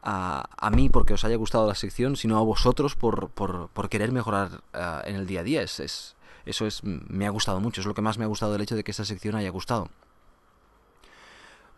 a, 0.01 0.45
a, 0.57 0.69
mí 0.69 0.89
porque 0.89 1.13
os 1.13 1.23
haya 1.23 1.35
gustado 1.35 1.67
la 1.67 1.75
sección, 1.75 2.15
sino 2.15 2.37
a 2.37 2.41
vosotros 2.41 2.95
por, 2.95 3.29
por, 3.29 3.69
por 3.69 3.89
querer 3.89 4.11
mejorar 4.11 4.61
ah, 4.73 5.01
en 5.05 5.15
el 5.15 5.27
día 5.27 5.41
a 5.41 5.43
día. 5.43 5.61
Es, 5.61 5.79
es, 5.79 6.15
eso 6.45 6.65
es, 6.65 6.83
me 6.83 7.25
ha 7.25 7.29
gustado 7.29 7.59
mucho, 7.59 7.81
es 7.81 7.87
lo 7.87 7.93
que 7.93 8.01
más 8.01 8.17
me 8.17 8.25
ha 8.25 8.27
gustado 8.27 8.53
del 8.53 8.61
hecho 8.61 8.75
de 8.75 8.83
que 8.83 8.91
esta 8.91 9.05
sección 9.05 9.35
haya 9.35 9.49
gustado. 9.49 9.89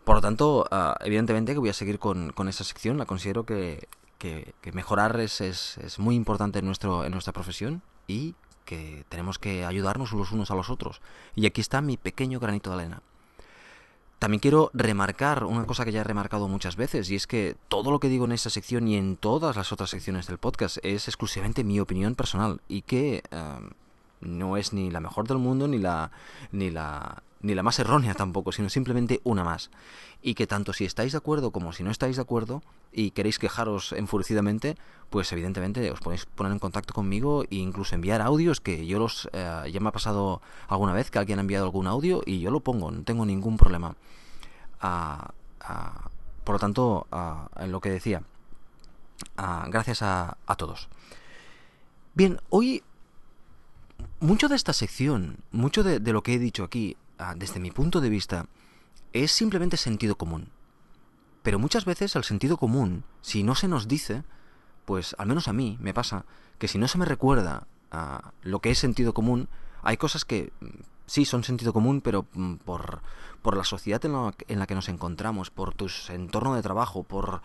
Por 0.04 0.16
lo 0.16 0.20
tanto, 0.20 0.66
ah, 0.70 0.96
evidentemente 1.00 1.52
que 1.52 1.58
voy 1.58 1.70
a 1.70 1.74
seguir 1.74 1.98
con, 1.98 2.32
con 2.32 2.48
esa 2.48 2.64
sección, 2.64 2.98
la 2.98 3.06
considero 3.06 3.44
que 3.44 3.88
que, 4.22 4.72
mejorar 4.72 5.18
es, 5.20 5.40
es, 5.40 5.98
muy 5.98 6.14
importante 6.14 6.60
en, 6.60 6.66
nuestro, 6.66 7.04
en 7.04 7.10
nuestra 7.10 7.32
profesión 7.32 7.82
y 8.06 8.34
que 8.64 9.04
tenemos 9.08 9.38
que 9.38 9.64
ayudarnos 9.64 10.12
los 10.12 10.30
unos 10.30 10.50
a 10.50 10.54
los 10.54 10.70
otros. 10.70 11.00
Y 11.34 11.46
aquí 11.46 11.60
está 11.60 11.80
mi 11.80 11.96
pequeño 11.96 12.38
granito 12.38 12.70
de 12.70 12.76
arena. 12.76 13.02
También 14.22 14.38
quiero 14.38 14.70
remarcar 14.72 15.42
una 15.42 15.66
cosa 15.66 15.84
que 15.84 15.90
ya 15.90 16.02
he 16.02 16.04
remarcado 16.04 16.46
muchas 16.46 16.76
veces, 16.76 17.10
y 17.10 17.16
es 17.16 17.26
que 17.26 17.56
todo 17.66 17.90
lo 17.90 17.98
que 17.98 18.08
digo 18.08 18.24
en 18.24 18.30
esta 18.30 18.50
sección 18.50 18.86
y 18.86 18.94
en 18.94 19.16
todas 19.16 19.56
las 19.56 19.72
otras 19.72 19.90
secciones 19.90 20.28
del 20.28 20.38
podcast 20.38 20.78
es 20.84 21.08
exclusivamente 21.08 21.64
mi 21.64 21.80
opinión 21.80 22.14
personal 22.14 22.60
y 22.68 22.82
que 22.82 23.24
eh, 23.32 23.70
no 24.20 24.56
es 24.56 24.72
ni 24.72 24.92
la 24.92 25.00
mejor 25.00 25.26
del 25.26 25.38
mundo 25.38 25.66
ni 25.66 25.78
la, 25.78 26.12
ni 26.52 26.70
la, 26.70 27.24
ni 27.42 27.54
la 27.54 27.62
más 27.62 27.78
errónea 27.78 28.14
tampoco, 28.14 28.52
sino 28.52 28.68
simplemente 28.68 29.20
una 29.24 29.44
más. 29.44 29.70
Y 30.22 30.34
que 30.34 30.46
tanto 30.46 30.72
si 30.72 30.84
estáis 30.84 31.12
de 31.12 31.18
acuerdo 31.18 31.50
como 31.50 31.72
si 31.72 31.82
no 31.82 31.90
estáis 31.90 32.16
de 32.16 32.22
acuerdo 32.22 32.62
y 32.92 33.10
queréis 33.10 33.38
quejaros 33.38 33.92
enfurecidamente, 33.92 34.76
pues 35.10 35.32
evidentemente 35.32 35.90
os 35.90 36.00
podéis 36.00 36.24
poner 36.26 36.52
en 36.52 36.60
contacto 36.60 36.94
conmigo 36.94 37.42
e 37.44 37.56
incluso 37.56 37.94
enviar 37.94 38.22
audios, 38.22 38.60
que 38.60 38.86
yo 38.86 38.98
los... 38.98 39.28
Eh, 39.32 39.70
ya 39.72 39.80
me 39.80 39.88
ha 39.88 39.92
pasado 39.92 40.40
alguna 40.68 40.92
vez 40.92 41.10
que 41.10 41.18
alguien 41.18 41.38
ha 41.38 41.42
enviado 41.42 41.64
algún 41.64 41.86
audio 41.86 42.22
y 42.24 42.40
yo 42.40 42.50
lo 42.50 42.60
pongo, 42.60 42.90
no 42.90 43.02
tengo 43.02 43.26
ningún 43.26 43.56
problema. 43.56 43.96
Ah, 44.80 45.32
ah, 45.60 46.08
por 46.44 46.54
lo 46.54 46.58
tanto, 46.60 47.06
ah, 47.10 47.48
en 47.58 47.72
lo 47.72 47.80
que 47.80 47.90
decía, 47.90 48.22
gracias 49.68 50.02
a, 50.02 50.36
todos. 50.56 50.88
Bien, 52.14 52.40
hoy 52.50 52.82
mucho 54.20 54.48
de 54.48 54.56
esta 54.56 54.72
sección, 54.72 55.38
mucho 55.50 55.82
de, 55.82 55.98
lo 56.12 56.22
que 56.22 56.34
he 56.34 56.38
dicho 56.38 56.64
aquí, 56.64 56.96
Ah, 56.96 57.01
desde 57.36 57.60
mi 57.60 57.70
punto 57.70 58.00
de 58.00 58.10
vista, 58.10 58.46
es 59.12 59.32
simplemente 59.32 59.76
sentido 59.76 60.16
común. 60.16 60.50
Pero 61.42 61.58
muchas 61.58 61.84
veces 61.84 62.14
el 62.16 62.24
sentido 62.24 62.56
común, 62.56 63.04
si 63.20 63.42
no 63.42 63.54
se 63.54 63.68
nos 63.68 63.88
dice, 63.88 64.22
pues 64.84 65.14
al 65.18 65.26
menos 65.26 65.48
a 65.48 65.52
mí 65.52 65.76
me 65.80 65.94
pasa, 65.94 66.24
que 66.58 66.68
si 66.68 66.78
no 66.78 66.88
se 66.88 66.98
me 66.98 67.04
recuerda 67.04 67.66
ah, 67.90 68.32
lo 68.42 68.60
que 68.60 68.70
es 68.70 68.78
sentido 68.78 69.12
común, 69.12 69.48
hay 69.82 69.96
cosas 69.96 70.24
que 70.24 70.52
mm, 70.60 70.66
sí 71.06 71.24
son 71.24 71.44
sentido 71.44 71.72
común, 71.72 72.00
pero 72.00 72.26
mm, 72.32 72.54
por, 72.56 73.02
por 73.42 73.56
la 73.56 73.64
sociedad 73.64 74.04
en 74.04 74.58
la, 74.58 74.66
que 74.66 74.74
nos 74.74 74.88
encontramos, 74.88 75.50
por 75.50 75.74
tu 75.74 75.88
entorno 76.08 76.54
de 76.54 76.62
trabajo, 76.62 77.02
por, 77.02 77.42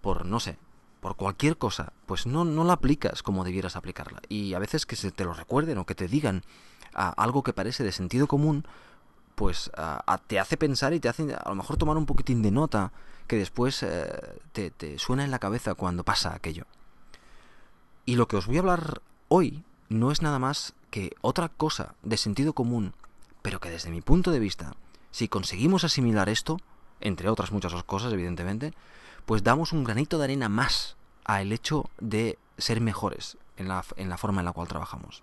por 0.00 0.26
no 0.26 0.40
sé, 0.40 0.58
por 1.00 1.16
cualquier 1.16 1.56
cosa, 1.56 1.92
pues 2.06 2.26
no, 2.26 2.44
no 2.44 2.64
la 2.64 2.74
aplicas 2.74 3.22
como 3.22 3.44
debieras 3.44 3.76
aplicarla. 3.76 4.20
Y 4.28 4.54
a 4.54 4.58
veces 4.58 4.84
que 4.84 4.96
se 4.96 5.10
te 5.10 5.24
lo 5.24 5.32
recuerden 5.32 5.78
o 5.78 5.86
que 5.86 5.94
te 5.94 6.08
digan 6.08 6.42
ah, 6.94 7.14
algo 7.16 7.42
que 7.42 7.52
parece 7.52 7.84
de 7.84 7.92
sentido 7.92 8.26
común, 8.26 8.66
pues 9.38 9.70
te 10.26 10.40
hace 10.40 10.56
pensar 10.56 10.92
y 10.94 10.98
te 10.98 11.08
hace 11.08 11.32
a 11.32 11.48
lo 11.48 11.54
mejor 11.54 11.76
tomar 11.76 11.96
un 11.96 12.06
poquitín 12.06 12.42
de 12.42 12.50
nota 12.50 12.90
que 13.28 13.36
después 13.36 13.84
eh, 13.84 14.10
te, 14.50 14.72
te 14.72 14.98
suena 14.98 15.22
en 15.22 15.30
la 15.30 15.38
cabeza 15.38 15.74
cuando 15.74 16.02
pasa 16.02 16.34
aquello. 16.34 16.64
Y 18.04 18.16
lo 18.16 18.26
que 18.26 18.34
os 18.34 18.48
voy 18.48 18.56
a 18.56 18.60
hablar 18.60 19.00
hoy 19.28 19.62
no 19.88 20.10
es 20.10 20.22
nada 20.22 20.40
más 20.40 20.74
que 20.90 21.12
otra 21.20 21.48
cosa 21.48 21.94
de 22.02 22.16
sentido 22.16 22.52
común, 22.52 22.94
pero 23.40 23.60
que 23.60 23.70
desde 23.70 23.92
mi 23.92 24.00
punto 24.00 24.32
de 24.32 24.40
vista, 24.40 24.74
si 25.12 25.28
conseguimos 25.28 25.84
asimilar 25.84 26.28
esto, 26.28 26.58
entre 27.00 27.28
otras 27.28 27.52
muchas 27.52 27.80
cosas 27.84 28.12
evidentemente, 28.12 28.74
pues 29.24 29.44
damos 29.44 29.72
un 29.72 29.84
granito 29.84 30.18
de 30.18 30.24
arena 30.24 30.48
más 30.48 30.96
al 31.24 31.52
hecho 31.52 31.88
de 32.00 32.40
ser 32.56 32.80
mejores 32.80 33.38
en 33.56 33.68
la, 33.68 33.84
en 33.94 34.08
la 34.08 34.18
forma 34.18 34.40
en 34.40 34.46
la 34.46 34.52
cual 34.52 34.66
trabajamos. 34.66 35.22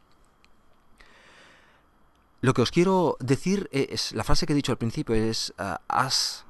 Lo 2.45 2.53
que 2.53 2.61
os 2.61 2.69
quiero 2.69 3.17
decir 3.19 3.69
es, 3.71 4.11
la 4.11 4.23
frase 4.23 4.45
que 4.45 4.53
he 4.53 4.55
dicho 4.55 4.71
al 4.71 4.77
principio 4.77 5.15
es, 5.15 5.51
ah, 5.57 5.81
haz 5.87 6.45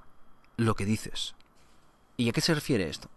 lo 0.57 0.75
que 0.75 0.83
dices. 0.83 1.35
¿Y 2.17 2.27
a 2.27 2.33
qué 2.33 2.41
se 2.41 2.53
refiere 2.53 2.89
esto? 2.89 3.07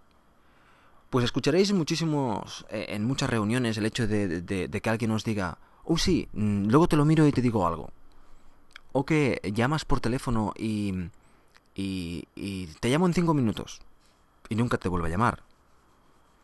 Pues 1.11 1.25
escucharéis 1.25 1.73
muchísimos, 1.73 2.67
eh, 2.71 2.87
en 2.91 3.05
muchas 3.05 3.31
reuniones 3.31 3.79
el 3.79 3.87
hecho 3.87 4.07
de, 4.07 4.81
que 4.81 4.91
alguien 4.91 5.11
os 5.11 5.25
diga, 5.25 5.59
oh 5.83 5.99
sí, 5.99 6.29
mm, 6.33 6.69
luego 6.69 6.87
te 6.87 6.95
lo 6.95 7.05
miro 7.05 7.27
y 7.27 7.33
te 7.33 7.43
digo 7.43 7.67
algo. 7.67 7.91
O 8.93 9.05
que 9.05 9.41
llamas 9.53 9.85
por 9.85 9.99
teléfono 9.99 10.53
y, 10.57 11.11
y, 11.75 12.67
te 12.79 12.91
llamo 12.91 13.09
en 13.09 13.15
cinco 13.15 13.35
minutos 13.35 13.81
y 14.49 14.55
nunca 14.55 14.79
te 14.79 14.89
vuelve 14.89 15.09
a 15.09 15.11
llamar 15.11 15.43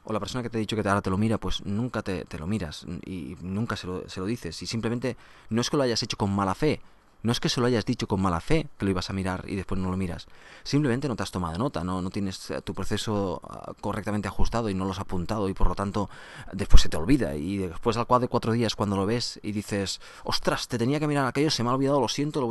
o 0.04 0.12
la 0.12 0.20
persona 0.20 0.42
que 0.42 0.50
te 0.50 0.58
ha 0.58 0.60
dicho 0.60 0.76
que 0.76 0.86
ahora 0.88 1.02
te 1.02 1.10
lo 1.10 1.18
mira, 1.18 1.38
pues 1.38 1.64
nunca 1.64 2.02
te, 2.02 2.26
lo 2.38 2.46
miras 2.46 2.86
y 3.06 3.36
nunca 3.40 3.76
se 3.76 3.86
lo, 3.86 4.08
se 4.08 4.20
lo, 4.20 4.26
dices. 4.26 4.62
Y 4.62 4.66
simplemente 4.66 5.16
no 5.50 5.60
es 5.60 5.70
que 5.70 5.76
lo 5.76 5.82
hayas 5.82 6.02
hecho 6.02 6.16
con 6.16 6.34
mala 6.34 6.54
fe, 6.54 6.80
no 7.24 7.32
es 7.32 7.40
que 7.40 7.48
se 7.48 7.58
lo 7.58 7.66
hayas 7.66 7.86
dicho 7.86 8.06
con 8.06 8.20
mala 8.20 8.38
fe 8.38 8.66
que 8.76 8.84
lo 8.84 8.90
ibas 8.90 9.08
a 9.08 9.14
mirar 9.14 9.44
y 9.48 9.56
después 9.56 9.80
no 9.80 9.90
lo 9.90 9.96
miras. 9.96 10.26
Simplemente 10.62 11.08
no 11.08 11.16
te 11.16 11.22
has 11.22 11.30
tomado 11.30 11.56
nota, 11.56 11.82
no, 11.82 12.02
no 12.02 12.10
tienes 12.10 12.50
eh, 12.50 12.60
tu 12.60 12.74
proceso 12.74 13.40
ah, 13.48 13.72
correctamente 13.80 14.28
ajustado 14.28 14.68
y 14.68 14.74
no 14.74 14.84
lo 14.84 14.90
has 14.90 15.00
apuntado 15.00 15.48
y 15.48 15.54
por 15.54 15.68
lo 15.68 15.74
tanto 15.74 16.10
después 16.52 16.82
se 16.82 16.90
te 16.90 16.98
olvida. 16.98 17.34
Y 17.34 17.56
después 17.56 17.96
al 17.96 18.06
cabo 18.06 18.20
de 18.20 18.28
cuatro 18.28 18.52
días 18.52 18.76
cuando 18.76 18.96
lo 18.96 19.06
ves 19.06 19.40
y 19.42 19.52
dices, 19.52 20.02
ostras, 20.24 20.68
te 20.68 20.76
tenía 20.76 21.00
que 21.00 21.08
mirar 21.08 21.26
aquello, 21.26 21.50
se 21.50 21.62
me 21.62 21.70
ha 21.70 21.72
olvidado, 21.72 21.98
lo 21.98 22.08
siento. 22.08 22.46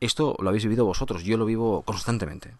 Esto 0.00 0.34
lo 0.38 0.48
habéis 0.48 0.64
vivido 0.64 0.86
vosotros, 0.86 1.22
yo 1.22 1.36
lo 1.36 1.44
vivo 1.44 1.82
constantemente. 1.82 2.54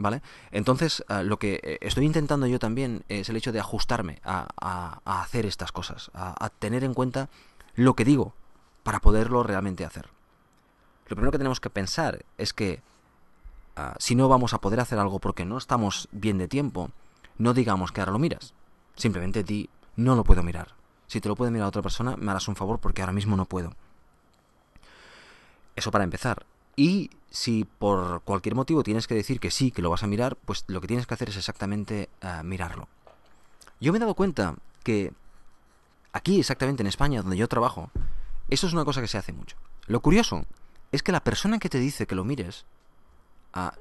¿Vale? 0.00 0.22
Entonces, 0.50 1.04
eh, 1.10 1.22
lo 1.24 1.38
que 1.38 1.60
eh, 1.62 1.78
estoy 1.82 2.06
intentando 2.06 2.46
yo 2.46 2.58
también 2.58 3.04
es 3.10 3.28
el 3.28 3.36
hecho 3.36 3.52
de 3.52 3.60
ajustarme 3.60 4.18
a, 4.24 4.98
hacer 5.04 5.44
estas 5.44 5.72
cosas, 5.72 6.10
a, 6.14 6.48
tener 6.58 6.84
en 6.84 6.94
cuenta 6.94 7.28
lo 7.74 7.94
que 7.94 8.06
digo 8.06 8.32
para 8.82 9.00
poderlo 9.00 9.42
realmente 9.42 9.84
hacer. 9.84 10.08
Lo 11.06 11.16
primero 11.16 11.32
que 11.32 11.36
tenemos 11.36 11.60
que 11.60 11.68
pensar 11.68 12.24
es 12.38 12.54
que 12.54 12.82
ah, 13.76 13.94
si 13.98 14.14
no 14.14 14.26
vamos 14.30 14.54
a 14.54 14.62
poder 14.62 14.80
hacer 14.80 14.98
algo 14.98 15.18
porque 15.18 15.44
no 15.44 15.58
estamos 15.58 16.08
bien 16.12 16.38
de 16.38 16.48
tiempo, 16.48 16.90
no 17.36 17.52
digamos 17.52 17.92
que 17.92 18.00
ahora 18.00 18.12
lo 18.12 18.18
miras. 18.18 18.54
Simplemente 18.96 19.44
di, 19.44 19.68
no 19.96 20.14
lo 20.14 20.24
puedo 20.24 20.42
mirar. 20.42 20.76
Si 21.08 21.20
te 21.20 21.28
lo 21.28 21.36
puede 21.36 21.50
mirar 21.50 21.68
otra 21.68 21.82
persona, 21.82 22.16
me 22.16 22.30
harás 22.30 22.48
un 22.48 22.56
favor 22.56 22.80
porque 22.80 23.02
ahora 23.02 23.12
mismo 23.12 23.36
no 23.36 23.44
puedo. 23.44 23.74
Eso 25.76 25.90
para 25.90 26.04
empezar. 26.04 26.46
Y 26.76 27.10
si 27.30 27.64
por 27.64 28.22
cualquier 28.22 28.54
motivo 28.54 28.82
tienes 28.82 29.06
que 29.06 29.14
decir 29.14 29.40
que 29.40 29.50
sí, 29.50 29.70
que 29.70 29.82
lo 29.82 29.90
vas 29.90 30.02
a 30.02 30.06
mirar, 30.06 30.36
pues 30.36 30.64
lo 30.66 30.80
que 30.80 30.88
tienes 30.88 31.06
que 31.06 31.14
hacer 31.14 31.28
es 31.28 31.36
exactamente 31.36 32.08
eh, 32.20 32.40
mirarlo. 32.44 32.88
Yo 33.80 33.92
me 33.92 33.98
he 33.98 34.00
dado 34.00 34.14
cuenta 34.14 34.56
que 34.82 35.12
aquí, 36.12 36.40
exactamente 36.40 36.82
en 36.82 36.86
España, 36.86 37.22
donde 37.22 37.36
yo 37.36 37.48
trabajo, 37.48 37.90
eso 38.48 38.66
es 38.66 38.72
una 38.72 38.84
cosa 38.84 39.00
que 39.00 39.08
se 39.08 39.18
hace 39.18 39.32
mucho. 39.32 39.56
Lo 39.86 40.00
curioso 40.00 40.44
es 40.92 41.02
que 41.02 41.12
la 41.12 41.24
persona 41.24 41.58
que 41.58 41.68
te 41.68 41.78
dice 41.78 42.06
que 42.06 42.14
lo 42.14 42.24
mires, 42.24 42.64
ah, 43.52 43.74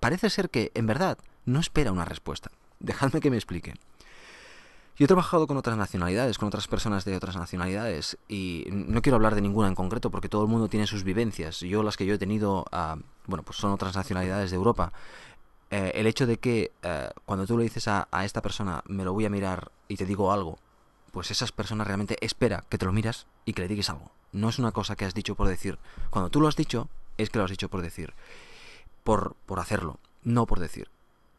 parece 0.00 0.30
ser 0.30 0.50
que 0.50 0.70
en 0.74 0.86
verdad 0.86 1.18
no 1.46 1.60
espera 1.60 1.92
una 1.92 2.04
respuesta. 2.04 2.50
Dejadme 2.80 3.20
que 3.20 3.30
me 3.30 3.36
explique. 3.36 3.74
Yo 4.96 5.04
he 5.04 5.08
trabajado 5.08 5.48
con 5.48 5.56
otras 5.56 5.76
nacionalidades, 5.76 6.38
con 6.38 6.46
otras 6.46 6.68
personas 6.68 7.04
de 7.04 7.16
otras 7.16 7.36
nacionalidades, 7.36 8.16
y 8.28 8.66
no 8.70 9.02
quiero 9.02 9.16
hablar 9.16 9.34
de 9.34 9.40
ninguna 9.40 9.66
en 9.66 9.74
concreto 9.74 10.10
porque 10.10 10.28
todo 10.28 10.42
el 10.42 10.48
mundo 10.48 10.68
tiene 10.68 10.86
sus 10.86 11.02
vivencias. 11.02 11.60
Yo 11.60 11.82
las 11.82 11.96
que 11.96 12.06
yo 12.06 12.14
he 12.14 12.18
tenido, 12.18 12.64
ah, 12.70 12.96
bueno, 13.26 13.42
pues 13.42 13.58
son 13.58 13.72
otras 13.72 13.96
nacionalidades 13.96 14.50
de 14.50 14.56
Europa. 14.56 14.92
Eh, 15.70 15.90
el 15.96 16.06
hecho 16.06 16.26
de 16.28 16.38
que 16.38 16.70
eh, 16.82 17.10
cuando 17.24 17.44
tú 17.44 17.58
le 17.58 17.64
dices 17.64 17.88
a, 17.88 18.06
a, 18.12 18.24
esta 18.24 18.40
persona, 18.40 18.84
me 18.86 19.04
lo 19.04 19.12
voy 19.12 19.24
a 19.24 19.30
mirar 19.30 19.72
y 19.88 19.96
te 19.96 20.06
digo 20.06 20.30
algo, 20.30 20.58
pues 21.10 21.32
esa 21.32 21.46
persona 21.46 21.82
realmente 21.82 22.16
espera 22.20 22.62
que 22.68 22.78
te 22.78 22.86
lo 22.86 22.92
miras 22.92 23.26
y 23.44 23.52
que 23.52 23.62
le 23.62 23.68
digas 23.68 23.90
algo. 23.90 24.12
No 24.30 24.48
es 24.48 24.60
una 24.60 24.70
cosa 24.70 24.94
que 24.94 25.04
has 25.04 25.14
dicho 25.14 25.34
por 25.34 25.48
decir. 25.48 25.78
Cuando 26.10 26.30
tú 26.30 26.40
lo 26.40 26.46
has 26.46 26.54
dicho, 26.54 26.88
es 27.18 27.30
que 27.30 27.38
lo 27.38 27.44
has 27.44 27.50
dicho 27.50 27.68
por 27.68 27.82
decir. 27.82 28.14
Por, 29.02 29.34
por 29.46 29.58
hacerlo, 29.58 29.98
no 30.22 30.46
por 30.46 30.60
decir. 30.60 30.88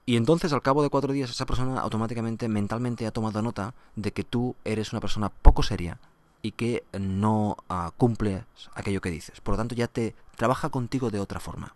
Y 0.05 0.17
entonces 0.17 0.53
al 0.53 0.61
cabo 0.61 0.83
de 0.83 0.89
cuatro 0.89 1.13
días 1.13 1.31
esa 1.31 1.45
persona 1.45 1.79
automáticamente 1.81 2.47
mentalmente 2.47 3.07
ha 3.07 3.11
tomado 3.11 3.41
nota 3.41 3.73
de 3.95 4.11
que 4.11 4.23
tú 4.23 4.55
eres 4.63 4.93
una 4.93 5.01
persona 5.01 5.29
poco 5.29 5.63
seria 5.63 5.99
y 6.43 6.51
que 6.51 6.83
no 6.93 7.57
uh, 7.69 7.89
cumples 7.97 8.43
aquello 8.75 9.01
que 9.01 9.09
dices. 9.09 9.41
Por 9.41 9.53
lo 9.53 9.57
tanto 9.57 9.73
ya 9.73 9.87
te 9.87 10.15
trabaja 10.35 10.69
contigo 10.69 11.09
de 11.09 11.19
otra 11.19 11.39
forma. 11.39 11.73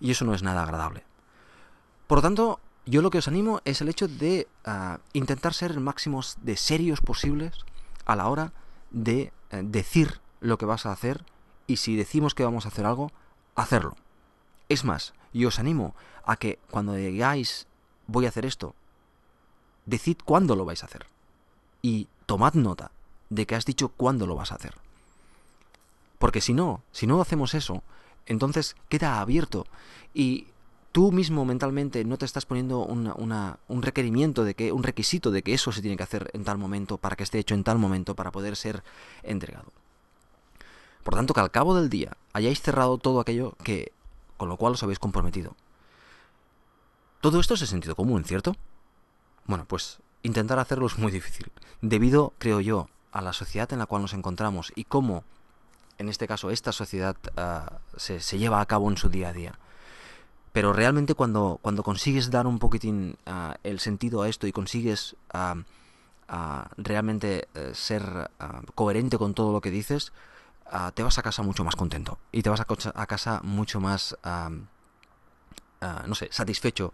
Y 0.00 0.10
eso 0.12 0.24
no 0.24 0.32
es 0.32 0.42
nada 0.42 0.62
agradable. 0.62 1.04
Por 2.06 2.18
lo 2.18 2.22
tanto, 2.22 2.60
yo 2.86 3.02
lo 3.02 3.10
que 3.10 3.18
os 3.18 3.28
animo 3.28 3.60
es 3.66 3.82
el 3.82 3.90
hecho 3.90 4.08
de 4.08 4.48
uh, 4.66 4.96
intentar 5.12 5.52
ser 5.52 5.72
el 5.72 5.80
máximo 5.80 6.22
de 6.40 6.56
serios 6.56 7.02
posibles 7.02 7.52
a 8.06 8.16
la 8.16 8.28
hora 8.28 8.54
de 8.90 9.30
uh, 9.52 9.58
decir 9.62 10.22
lo 10.40 10.56
que 10.56 10.64
vas 10.64 10.86
a 10.86 10.92
hacer 10.92 11.26
y 11.66 11.76
si 11.76 11.96
decimos 11.96 12.34
que 12.34 12.44
vamos 12.44 12.64
a 12.64 12.68
hacer 12.68 12.86
algo, 12.86 13.12
hacerlo. 13.56 13.94
Es 14.70 14.84
más, 14.86 15.12
yo 15.32 15.48
os 15.48 15.58
animo 15.58 15.94
a 16.24 16.36
que 16.36 16.58
cuando 16.70 16.94
digáis 16.94 17.66
voy 18.06 18.26
a 18.26 18.28
hacer 18.28 18.46
esto, 18.46 18.74
decid 19.86 20.18
cuándo 20.24 20.56
lo 20.56 20.64
vais 20.64 20.82
a 20.82 20.86
hacer. 20.86 21.06
Y 21.82 22.08
tomad 22.26 22.54
nota 22.54 22.90
de 23.30 23.46
que 23.46 23.54
has 23.54 23.64
dicho 23.64 23.88
cuándo 23.88 24.26
lo 24.26 24.34
vas 24.34 24.52
a 24.52 24.56
hacer. 24.56 24.74
Porque 26.18 26.40
si 26.40 26.52
no, 26.52 26.82
si 26.92 27.06
no 27.06 27.20
hacemos 27.20 27.54
eso, 27.54 27.82
entonces 28.26 28.76
queda 28.88 29.20
abierto 29.20 29.66
y 30.12 30.46
tú 30.92 31.12
mismo 31.12 31.44
mentalmente 31.44 32.04
no 32.04 32.18
te 32.18 32.24
estás 32.26 32.46
poniendo 32.46 32.84
un 32.84 33.82
requerimiento 33.82 34.44
de 34.44 34.54
que, 34.54 34.72
un 34.72 34.82
requisito 34.82 35.30
de 35.30 35.42
que 35.42 35.54
eso 35.54 35.72
se 35.72 35.80
tiene 35.80 35.96
que 35.96 36.02
hacer 36.02 36.30
en 36.34 36.44
tal 36.44 36.58
momento 36.58 36.98
para 36.98 37.16
que 37.16 37.22
esté 37.22 37.38
hecho 37.38 37.54
en 37.54 37.64
tal 37.64 37.78
momento 37.78 38.14
para 38.14 38.32
poder 38.32 38.56
ser 38.56 38.82
entregado. 39.22 39.72
Por 41.02 41.14
tanto, 41.14 41.32
que 41.32 41.40
al 41.40 41.50
cabo 41.50 41.74
del 41.74 41.88
día 41.88 42.16
hayáis 42.32 42.60
cerrado 42.60 42.98
todo 42.98 43.20
aquello 43.20 43.54
que 43.64 43.92
con 44.40 44.48
lo 44.48 44.56
cual 44.56 44.72
os 44.72 44.82
habéis 44.82 44.98
comprometido. 44.98 45.54
Todo 47.20 47.40
esto 47.40 47.52
es 47.52 47.60
de 47.60 47.66
sentido 47.66 47.94
común, 47.94 48.24
¿cierto? 48.24 48.56
Bueno, 49.44 49.66
pues 49.66 49.98
intentar 50.22 50.58
hacerlo 50.58 50.86
es 50.86 50.96
muy 50.96 51.12
difícil, 51.12 51.52
debido, 51.82 52.32
creo 52.38 52.62
yo, 52.62 52.88
a 53.12 53.20
la 53.20 53.34
sociedad 53.34 53.70
en 53.70 53.80
la 53.80 53.84
cual 53.84 54.00
nos 54.00 54.14
encontramos 54.14 54.72
y 54.74 54.84
cómo, 54.84 55.24
en 55.98 56.08
este 56.08 56.26
caso, 56.26 56.50
esta 56.50 56.72
sociedad 56.72 57.16
uh, 57.36 57.98
se, 57.98 58.38
lleva 58.38 58.62
a 58.62 58.64
cabo 58.64 58.88
en 58.88 58.96
su 58.96 59.10
día 59.10 59.28
a 59.28 59.34
día. 59.34 59.58
Pero 60.54 60.72
realmente 60.72 61.12
cuando, 61.12 61.58
cuando 61.60 61.82
consigues 61.82 62.30
dar 62.30 62.46
un 62.46 62.58
poquitín 62.58 63.18
uh, 63.26 63.52
el 63.62 63.78
sentido 63.78 64.22
a 64.22 64.28
esto 64.30 64.46
y 64.46 64.52
consigues 64.52 65.16
uh, 65.34 65.60
realmente 66.78 67.46
eh, 67.54 67.72
ser 67.74 68.30
coherente 68.74 69.18
con 69.18 69.34
todo 69.34 69.52
lo 69.52 69.60
que 69.60 69.70
dices, 69.70 70.12
uh, 70.72 70.92
te 70.92 71.02
vas 71.02 71.18
a 71.18 71.22
casa 71.22 71.42
mucho 71.42 71.64
más 71.64 71.76
contento 71.76 72.18
y 72.32 72.42
te 72.42 72.50
vas 72.50 72.60
a, 72.60 73.06
casa 73.06 73.40
mucho 73.42 73.80
más, 73.80 74.16
uh, 74.24 74.50
no 76.06 76.14
sé, 76.14 76.28
satisfecho 76.30 76.92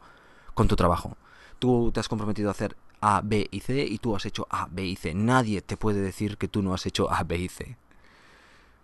con 0.55 0.69
tu 0.69 0.77
trabajo. 0.77 1.17
Tú 1.59 1.91
te 1.93 2.01
has 2.01 2.09
comprometido 2.09 2.49
a 2.49 2.53
hacer 2.53 2.77
A, 3.01 3.21
B 3.23 3.49
y 3.51 3.61
C 3.61 3.85
y 3.85 3.99
tú 3.99 4.15
has 4.15 4.27
hecho 4.27 4.47
A, 4.51 4.69
B 4.71 4.85
y 4.85 4.97
C. 4.97 5.15
Nadie 5.15 5.62
te 5.62 5.77
puede 5.77 6.01
decir 6.01 6.39
que 6.39 6.49
tú 6.49 6.62
no 6.62 6.75
has 6.75 6.87
hecho 6.87 7.11
A, 7.11 7.25
B 7.25 7.39
y 7.39 7.49
C. 7.49 7.77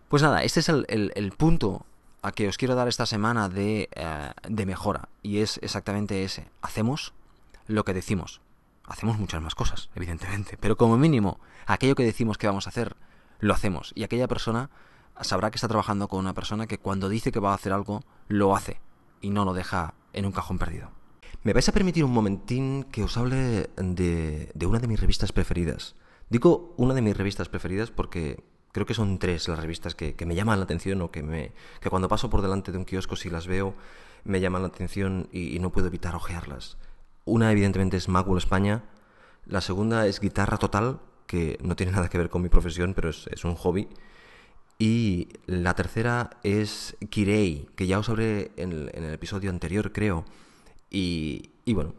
Pues 0.09 0.23
nada, 0.23 0.43
este 0.43 0.61
es 0.61 0.69
el, 0.69 0.85
el, 0.89 1.33
punto 1.33 1.87
a 2.21 2.33
que 2.33 2.47
os 2.47 2.59
quiero 2.59 2.75
dar 2.75 2.87
esta 2.87 3.07
semana 3.07 3.49
de, 3.49 3.89
de 4.47 4.67
mejora 4.67 5.09
y 5.23 5.39
es 5.39 5.59
exactamente 5.63 6.23
ese. 6.23 6.51
Hacemos 6.61 7.15
lo 7.67 7.85
que 7.85 7.95
decimos. 7.95 8.41
Hacemos 8.85 9.19
muchas 9.19 9.41
más 9.41 9.55
cosas, 9.55 9.89
evidentemente, 9.95 10.59
pero 10.59 10.77
como 10.77 10.99
mínimo, 10.99 11.41
aquello 11.67 11.95
que 11.95 12.05
decimos 12.05 12.37
que 12.37 12.47
vamos 12.47 12.67
a 12.67 12.71
hacer, 12.71 12.97
lo 13.43 13.53
hacemos. 13.53 13.93
Y 13.95 14.05
aquella 14.05 14.29
persona 14.29 14.71
sabrá 15.21 15.51
que 15.51 15.57
está 15.57 15.69
trabajando 15.69 16.09
con 16.09 16.21
una 16.21 16.33
persona 16.33 16.67
que 16.67 16.79
cuando 16.79 17.11
dice 17.11 17.33
que 17.33 17.41
va 17.41 17.51
a 17.51 17.57
hacer 17.57 17.73
algo, 17.73 18.03
lo 18.29 18.57
hace 18.57 18.81
y 19.21 19.31
no 19.31 19.45
lo 19.45 19.53
deja 19.53 19.95
en 20.15 20.25
un 20.25 20.33
cajón 20.33 20.59
perdido. 20.59 20.91
Me 21.43 21.53
vais 21.53 21.69
a 21.69 21.73
permitir 21.73 22.05
un 22.05 22.13
momentín 22.13 22.85
que 22.85 23.03
os 23.03 23.17
hable 23.17 23.69
de, 23.77 24.51
de 24.55 24.67
una 24.67 24.79
de 24.79 24.87
mis 24.87 25.01
revistas 25.01 25.33
preferidas. 25.33 25.97
Digo 26.31 26.73
una 26.77 26.95
de 26.95 27.03
mis 27.03 27.17
revistas 27.17 27.49
preferidas 27.49 27.91
porque 27.91 28.45
creo 28.71 28.87
que 28.87 28.95
son 28.95 29.19
tres 29.19 29.49
las 29.49 29.59
revistas 29.59 29.97
que, 29.97 30.15
me 30.25 30.37
llaman 30.37 30.61
la 30.61 30.65
atención 30.65 31.03
o 31.03 31.11
que, 31.11 31.25
me, 31.25 31.53
que 31.81 31.91
cuando 31.91 32.09
paso 32.09 32.31
por 32.31 32.43
delante 32.43 32.71
de 32.71 32.79
un 32.79 32.85
kiosco 32.85 33.17
si 33.17 33.29
las 33.29 33.49
veo 33.49 33.75
me 34.23 34.41
llaman 34.41 34.63
la 34.63 34.69
atención 34.69 35.29
y, 35.33 35.55
y 35.55 35.59
no 35.59 35.73
puedo 35.73 35.89
evitar 35.89 36.15
ojearlas. 36.15 36.79
Una 37.25 37.51
evidentemente 37.51 37.97
es 37.97 38.09
Magwell 38.09 38.39
España, 38.39 38.85
la 39.47 39.61
segunda 39.61 40.07
es 40.07 40.21
Guitarra 40.21 40.59
Total, 40.59 41.01
que 41.27 41.59
no 41.63 41.77
tiene 41.77 41.93
nada 41.97 42.09
que 42.09 42.19
ver 42.19 42.31
con 42.31 42.43
mi 42.43 42.49
profesión, 42.49 42.95
pero 42.95 43.11
es, 43.11 43.29
es 43.33 43.45
un 43.45 43.55
hobby. 43.55 43.89
Y 44.79 45.29
la 45.47 45.75
tercera 45.75 46.31
es 46.43 46.97
Kirei, 47.09 47.69
que 47.77 47.87
ya 47.87 47.99
os 47.99 48.09
hablé 48.09 48.51
en 48.57 48.73
el, 48.73 48.91
en 48.95 49.05
el 49.05 49.15
episodio 49.15 49.51
anterior, 49.51 49.93
creo. 49.93 50.25
Y, 50.91 51.51
y, 51.65 51.73
bueno, 51.75 51.95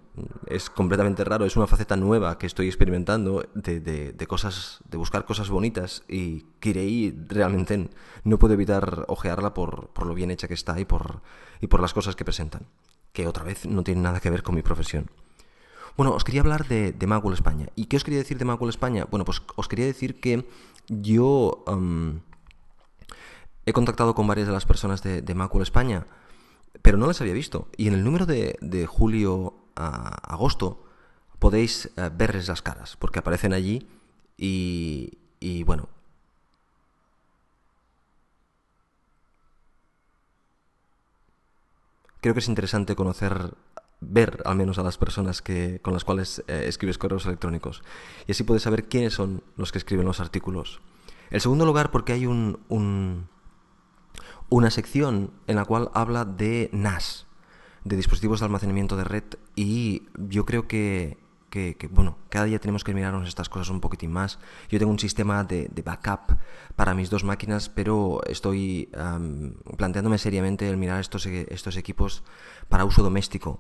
es 0.47 0.69
completamente 0.69 1.23
raro, 1.23 1.45
es 1.45 1.55
una 1.55 1.65
faceta 1.65 1.95
nueva 1.95 2.37
que 2.37 2.45
estoy 2.45 2.67
experimentando 2.67 3.47
de, 3.53 3.79
de, 3.79 4.27
cosas, 4.27 4.81
de 4.89 4.97
buscar 4.97 5.25
cosas 5.25 5.49
bonitas. 5.49 6.03
Y 6.09 6.41
Kirei 6.59 7.15
realmente 7.29 7.89
no 8.23 8.37
puedo 8.37 8.53
evitar 8.53 9.05
ojearla 9.07 9.53
por, 9.53 9.87
por 9.89 10.05
lo 10.05 10.13
bien 10.13 10.29
hecha 10.29 10.47
que 10.47 10.53
está 10.53 10.79
y 10.79 10.85
por, 10.85 11.21
y 11.61 11.67
por 11.67 11.79
las 11.79 11.93
cosas 11.93 12.15
que 12.15 12.25
presentan, 12.25 12.67
que 13.13 13.27
otra 13.27 13.45
vez 13.45 13.65
no 13.65 13.83
tienen 13.83 14.03
nada 14.03 14.19
que 14.19 14.29
ver 14.29 14.43
con 14.43 14.55
mi 14.55 14.61
profesión. 14.61 15.09
Bueno, 15.95 16.13
os 16.13 16.23
quería 16.23 16.41
hablar 16.41 16.67
de, 16.67 16.91
de 16.91 17.33
España. 17.33 17.67
¿Y 17.75 17.85
qué 17.85 17.97
os 17.97 18.03
quería 18.03 18.19
decir 18.19 18.37
de 18.37 18.45
Magwell 18.45 18.69
España? 18.69 19.05
Bueno, 19.09 19.25
pues 19.25 19.41
os 19.55 19.67
quería 19.67 19.85
decir 19.85 20.19
que 20.19 20.47
yo 20.87 21.63
he 23.65 23.73
contactado 23.73 24.15
con 24.15 24.27
varias 24.27 24.47
de 24.47 24.53
las 24.53 24.65
personas 24.65 25.03
de, 25.03 25.21
de 25.21 25.33
España, 25.61 26.07
pero 26.81 26.97
no 26.97 27.07
las 27.07 27.21
había 27.21 27.33
visto. 27.33 27.67
Y 27.77 27.87
en 27.87 27.93
el 27.93 28.03
número 28.03 28.25
de, 28.25 28.85
julio 28.87 29.55
a 29.75 30.33
agosto 30.33 30.83
podéis 31.39 31.91
uh, 31.97 32.09
verles 32.15 32.47
las 32.47 32.61
caras, 32.61 32.95
porque 32.97 33.19
aparecen 33.19 33.53
allí 33.53 33.87
y, 34.37 35.17
y 35.39 35.63
bueno, 35.63 35.89
creo 42.21 42.33
que 42.33 42.39
es 42.39 42.47
interesante 42.47 42.95
conocer 42.95 43.53
ver 44.09 44.41
al 44.45 44.55
menos 44.55 44.77
a 44.77 44.83
las 44.83 44.97
personas 44.97 45.41
que, 45.41 45.79
con 45.81 45.93
las 45.93 46.03
cuales 46.03 46.43
eh, 46.47 46.65
escribes 46.67 46.97
correos 46.97 47.25
electrónicos. 47.25 47.83
Y 48.27 48.31
así 48.31 48.43
puedes 48.43 48.63
saber 48.63 48.87
quiénes 48.87 49.13
son 49.13 49.43
los 49.57 49.71
que 49.71 49.77
escriben 49.77 50.05
los 50.05 50.19
artículos. 50.19 50.81
En 51.31 51.39
segundo 51.39 51.65
lugar, 51.65 51.91
porque 51.91 52.13
hay 52.13 52.25
un, 52.25 52.59
un, 52.69 53.27
una 54.49 54.69
sección 54.69 55.31
en 55.47 55.55
la 55.55 55.65
cual 55.65 55.89
habla 55.93 56.25
de 56.25 56.69
NAS, 56.73 57.27
de 57.83 57.95
dispositivos 57.95 58.39
de 58.39 58.45
almacenamiento 58.45 58.95
de 58.95 59.03
red, 59.03 59.23
y 59.55 60.03
yo 60.15 60.45
creo 60.45 60.67
que, 60.67 61.17
que, 61.53 61.87
bueno, 61.91 62.17
cada 62.29 62.45
día 62.45 62.59
tenemos 62.59 62.83
que 62.83 62.95
mirarnos 62.95 63.27
estas 63.27 63.47
cosas 63.47 63.69
un 63.69 63.79
poquitín 63.79 64.11
más. 64.11 64.39
Yo 64.69 64.79
tengo 64.79 64.91
un 64.91 64.97
sistema 64.97 65.43
de, 65.43 65.69
backup 65.85 66.37
para 66.75 66.95
mis 66.95 67.11
dos 67.11 67.23
máquinas, 67.23 67.69
pero 67.69 68.21
estoy 68.25 68.89
planteándome 69.77 70.17
seriamente 70.17 70.67
el 70.67 70.77
mirar 70.77 70.99
estos, 70.99 71.27
estos 71.27 71.77
equipos 71.77 72.23
para 72.69 72.85
uso 72.85 73.03
doméstico, 73.03 73.59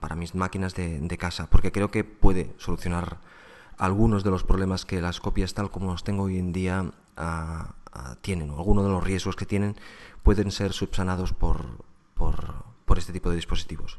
para 0.00 0.14
mis 0.14 0.34
máquinas 0.34 0.74
de, 0.74 1.00
de, 1.00 1.18
casa, 1.18 1.48
porque 1.48 1.72
creo 1.72 1.90
que 1.90 2.04
puede 2.04 2.54
solucionar 2.58 3.18
algunos 3.78 4.24
de 4.24 4.30
los 4.30 4.44
problemas 4.44 4.84
que 4.84 5.00
las 5.00 5.20
copias 5.20 5.54
tal 5.54 5.70
como 5.70 5.92
los 5.92 6.04
tengo 6.04 6.24
hoy 6.24 6.38
en 6.38 6.52
día 6.52 6.84
uh, 7.18 8.14
tienen, 8.20 8.50
o 8.50 8.58
algunos 8.58 8.84
de 8.84 8.90
los 8.90 9.04
riesgos 9.04 9.36
que 9.36 9.46
tienen 9.46 9.76
pueden 10.22 10.50
ser 10.50 10.72
subsanados 10.72 11.32
por, 11.32 11.84
por, 12.14 12.98
este 12.98 13.12
tipo 13.12 13.28
de 13.28 13.34
dispositivos. 13.34 13.98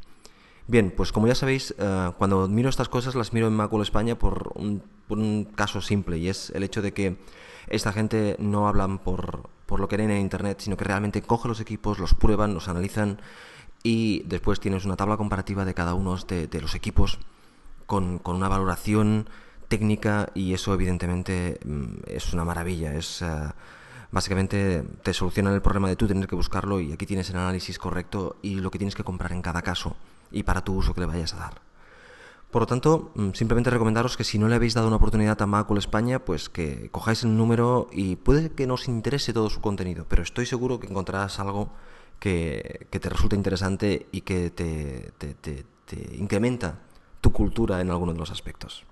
Bien, 0.68 0.94
pues 0.96 1.12
como 1.12 1.28
ya 1.28 1.36
sabéis, 1.36 1.76
uh, 1.78 2.14
cuando 2.18 2.48
miro 2.48 2.70
estas 2.70 2.88
cosas 2.88 3.14
las 3.14 3.34
miro 3.34 3.48
en 3.48 3.54
Macul 3.54 3.82
España 3.82 4.18
por 4.18 4.54
un, 4.56 4.82
por 5.08 5.18
un, 5.18 5.44
caso 5.44 5.82
simple 5.82 6.18
y 6.18 6.30
es 6.30 6.50
el 6.52 6.64
hecho 6.64 6.82
de 6.82 6.94
que 6.94 7.18
esta 7.68 7.92
gente 7.92 8.38
no 8.40 8.70
hablan 8.70 9.00
por, 9.00 9.50
por 9.66 9.82
lo 9.82 9.90
que 9.90 9.98
leen 9.98 10.12
en 10.12 10.22
Internet, 10.22 10.62
sino 10.62 10.78
que 10.78 10.86
realmente 10.86 11.22
cogen 11.22 11.50
los 11.50 11.60
equipos, 11.60 12.00
los 12.00 12.14
prueban, 12.14 12.54
los 12.54 12.70
analizan 12.70 13.20
y 13.86 14.24
después 14.26 14.60
tienes 14.60 14.84
una 14.84 14.96
tabla 14.96 15.16
comparativa 15.16 15.64
de 15.64 15.76
cada 15.76 15.94
uno 15.94 16.18
de, 16.18 16.60
los 16.60 16.74
equipos 16.74 17.20
con, 17.86 18.18
con, 18.18 18.36
una 18.36 18.48
valoración 18.48 19.30
técnica 19.68 20.30
y 20.34 20.56
eso 20.56 20.74
evidentemente 20.74 21.60
mm, 21.64 21.98
es 22.08 22.34
una 22.34 22.44
maravilla, 22.44 22.96
es 22.96 23.22
uh, 23.22 23.52
básicamente 24.12 24.84
te 25.04 25.14
solucionan 25.14 25.54
el 25.54 25.62
problema 25.62 25.88
de 25.88 25.96
tú 25.96 26.08
tener 26.08 26.28
que 26.28 26.36
buscarlo 26.36 26.82
y 26.82 26.94
aquí 26.94 27.06
tienes 27.06 27.30
el 27.30 27.36
análisis 27.36 27.78
correcto 27.78 28.38
y 28.42 28.56
lo 28.56 28.72
que 28.72 28.80
tienes 28.80 28.96
que 28.96 29.04
comprar 29.04 29.32
en 29.34 29.44
cada 29.44 29.62
caso 29.62 29.96
y 30.32 30.42
para 30.42 30.64
tu 30.64 30.74
uso 30.74 30.96
que 30.96 31.02
le 31.02 31.08
vayas 31.08 31.36
a 31.36 31.38
dar. 31.38 31.62
Por 32.50 32.64
lo 32.64 32.66
tanto, 32.66 33.12
mm, 33.14 33.34
simplemente 33.34 33.70
recomendaros 33.70 34.18
que 34.18 34.24
si 34.24 34.40
no 34.40 34.48
le 34.48 34.56
habéis 34.56 34.74
dado 34.74 34.88
una 34.88 34.96
oportunidad 34.96 35.40
a 35.40 35.46
Macul 35.46 35.78
España, 35.78 36.26
pues 36.26 36.50
que 36.50 36.90
cojáis 36.90 37.22
el 37.22 37.38
número 37.38 37.88
y 37.92 38.16
puede 38.16 38.50
que 38.50 38.66
no 38.66 38.74
os 38.74 38.88
interese 38.88 39.32
todo 39.32 39.52
su 39.52 39.62
contenido, 39.62 40.08
pero 40.10 40.24
estoy 40.24 40.48
seguro 40.48 40.80
que 40.80 40.88
encontrarás 40.88 41.40
algo 41.40 41.70
que, 42.20 42.88
te 42.90 43.10
resulte 43.10 43.36
interesante 43.36 44.08
y 44.12 44.22
que 44.22 44.50
te, 44.50 45.12
te 45.86 46.16
incrementa 46.18 46.80
tu 47.22 47.32
cultura 47.32 47.82
en 47.82 47.90
alguno 47.90 48.14
de 48.14 48.20
los 48.20 48.32
aspectos. 48.32 48.86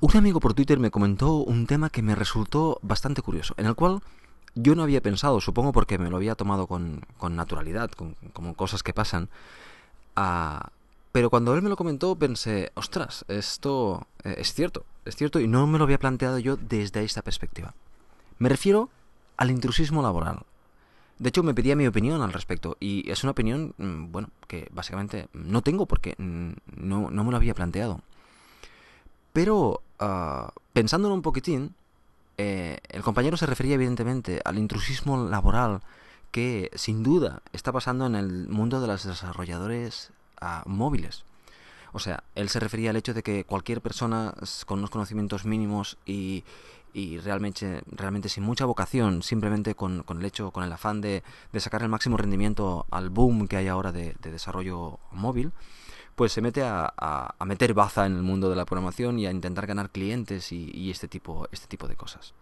Un 0.00 0.16
amigo 0.16 0.40
por 0.40 0.54
Twitter 0.54 0.78
me 0.78 0.90
comentó 0.90 1.36
un 1.36 1.66
tema 1.66 1.90
que 1.90 2.00
me 2.00 2.14
resultó 2.14 2.78
bastante 2.82 3.22
curioso, 3.22 3.54
en 3.56 3.66
el 3.66 3.74
cual 3.74 4.00
yo 4.54 4.74
no 4.74 4.82
había 4.82 5.02
pensado, 5.02 5.40
supongo 5.40 5.72
porque 5.72 5.98
me 5.98 6.10
lo 6.10 6.16
había 6.16 6.34
tomado 6.34 6.66
con, 6.66 7.02
naturalidad, 7.30 7.90
como 8.32 8.54
cosas 8.54 8.82
que 8.82 8.94
pasan. 8.94 9.28
Ah, 10.14 10.70
pero 11.16 11.30
cuando 11.30 11.54
él 11.54 11.62
me 11.62 11.70
lo 11.70 11.76
comentó 11.76 12.14
pensé, 12.14 12.72
ostras, 12.74 13.24
esto 13.28 14.06
eh, 14.22 14.34
es 14.36 14.52
cierto, 14.52 14.84
es 15.06 15.16
cierto, 15.16 15.40
y 15.40 15.48
no 15.48 15.66
me 15.66 15.78
lo 15.78 15.84
había 15.84 15.98
planteado 15.98 16.38
yo 16.38 16.58
desde 16.58 17.04
esta 17.04 17.22
perspectiva. 17.22 17.72
Me 18.38 18.50
refiero 18.50 18.90
al 19.38 19.50
intrusismo 19.50 20.02
laboral. 20.02 20.40
De 21.18 21.30
hecho, 21.30 21.42
me 21.42 21.54
pedía 21.54 21.74
mi 21.74 21.86
opinión 21.86 22.20
al 22.20 22.34
respecto, 22.34 22.76
y 22.80 23.10
es 23.10 23.22
una 23.24 23.30
opinión, 23.30 23.72
mm, 23.78 24.12
bueno, 24.12 24.28
que 24.46 24.68
básicamente 24.72 25.28
no 25.32 25.62
tengo 25.62 25.86
porque 25.86 26.16
no, 26.18 27.08
no 27.10 27.24
me 27.24 27.30
lo 27.30 27.38
había 27.38 27.54
planteado. 27.54 28.02
Pero, 29.32 29.80
uh, 29.98 30.50
pensándolo 30.74 31.14
un 31.14 31.22
poquitín, 31.22 31.74
eh, 32.36 32.76
el 32.90 33.02
compañero 33.02 33.38
se 33.38 33.46
refería 33.46 33.76
evidentemente 33.76 34.42
al 34.44 34.58
intrusismo 34.58 35.26
laboral 35.30 35.80
que 36.30 36.70
sin 36.74 37.02
duda 37.02 37.40
está 37.54 37.72
pasando 37.72 38.04
en 38.04 38.16
el 38.16 38.48
mundo 38.48 38.82
de 38.82 38.88
los 38.88 39.04
desarrolladores 39.04 40.12
ah, 40.40 40.62
móviles. 40.66 41.24
O 41.92 41.98
sea, 41.98 42.24
él 42.34 42.48
se 42.48 42.60
refería 42.60 42.90
al 42.90 42.96
hecho 42.96 43.14
de 43.14 43.22
que 43.22 43.44
cualquier 43.44 43.80
persona 43.80 44.34
con 44.66 44.80
unos 44.80 44.90
conocimientos 44.90 45.44
mínimos 45.44 45.96
y, 46.04 46.44
realmente, 47.22 47.82
realmente 47.86 48.28
sin 48.28 48.42
mucha 48.42 48.64
vocación, 48.64 49.22
simplemente 49.22 49.74
con, 49.74 50.04
el 50.08 50.24
hecho, 50.24 50.50
con 50.50 50.64
el 50.64 50.72
afán 50.72 51.00
de, 51.00 51.22
sacar 51.58 51.82
el 51.82 51.88
máximo 51.88 52.16
rendimiento 52.16 52.86
al 52.90 53.10
boom 53.10 53.48
que 53.48 53.56
hay 53.56 53.68
ahora 53.68 53.92
de 53.92 54.14
desarrollo 54.20 54.98
móvil, 55.10 55.52
pues 56.16 56.32
se 56.32 56.40
mete 56.40 56.62
a, 56.64 57.34
meter 57.44 57.74
baza 57.74 58.06
en 58.06 58.16
el 58.16 58.22
mundo 58.22 58.50
de 58.50 58.56
la 58.56 58.64
programación 58.64 59.18
y 59.18 59.26
a 59.26 59.30
intentar 59.30 59.66
ganar 59.66 59.90
clientes 59.90 60.50
y, 60.50 60.90
este, 60.90 61.06
tipo, 61.08 61.46
este 61.52 61.68
tipo 61.68 61.86
de 61.86 61.94
cosas. 61.94 62.34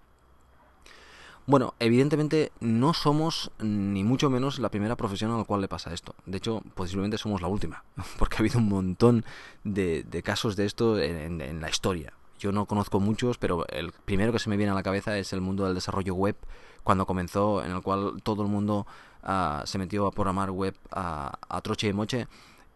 Bueno, 1.46 1.74
evidentemente 1.78 2.52
no 2.60 2.94
somos 2.94 3.50
ni 3.58 4.02
mucho 4.02 4.30
menos 4.30 4.58
la 4.58 4.70
primera 4.70 4.96
profesión 4.96 5.30
a 5.30 5.36
la 5.36 5.44
cual 5.44 5.60
le 5.60 5.68
pasa 5.68 5.92
esto. 5.92 6.14
De 6.24 6.38
hecho, 6.38 6.62
posiblemente 6.74 7.18
somos 7.18 7.42
la 7.42 7.48
última, 7.48 7.84
porque 8.18 8.36
ha 8.36 8.38
habido 8.38 8.58
un 8.58 8.68
montón 8.68 9.26
de, 9.62 10.22
casos 10.24 10.56
de 10.56 10.64
esto 10.64 10.98
en, 10.98 11.60
la 11.60 11.68
historia. 11.68 12.14
Yo 12.38 12.50
no 12.50 12.64
conozco 12.64 12.98
muchos, 12.98 13.36
pero 13.36 13.66
el 13.68 13.92
primero 13.92 14.32
que 14.32 14.38
se 14.38 14.48
me 14.48 14.56
viene 14.56 14.72
a 14.72 14.74
la 14.74 14.82
cabeza 14.82 15.18
es 15.18 15.34
el 15.34 15.42
mundo 15.42 15.66
del 15.66 15.74
desarrollo 15.74 16.14
web, 16.14 16.36
cuando 16.82 17.04
comenzó, 17.04 17.62
en 17.62 17.72
el 17.72 17.82
cual 17.82 18.22
todo 18.22 18.42
el 18.42 18.48
mundo 18.48 18.86
ah, 19.22 19.62
se 19.66 19.76
metió 19.76 20.06
a 20.06 20.12
programar 20.12 20.50
web 20.50 20.74
a, 20.90 21.60
troche 21.62 21.88
y 21.88 21.92
moche 21.92 22.26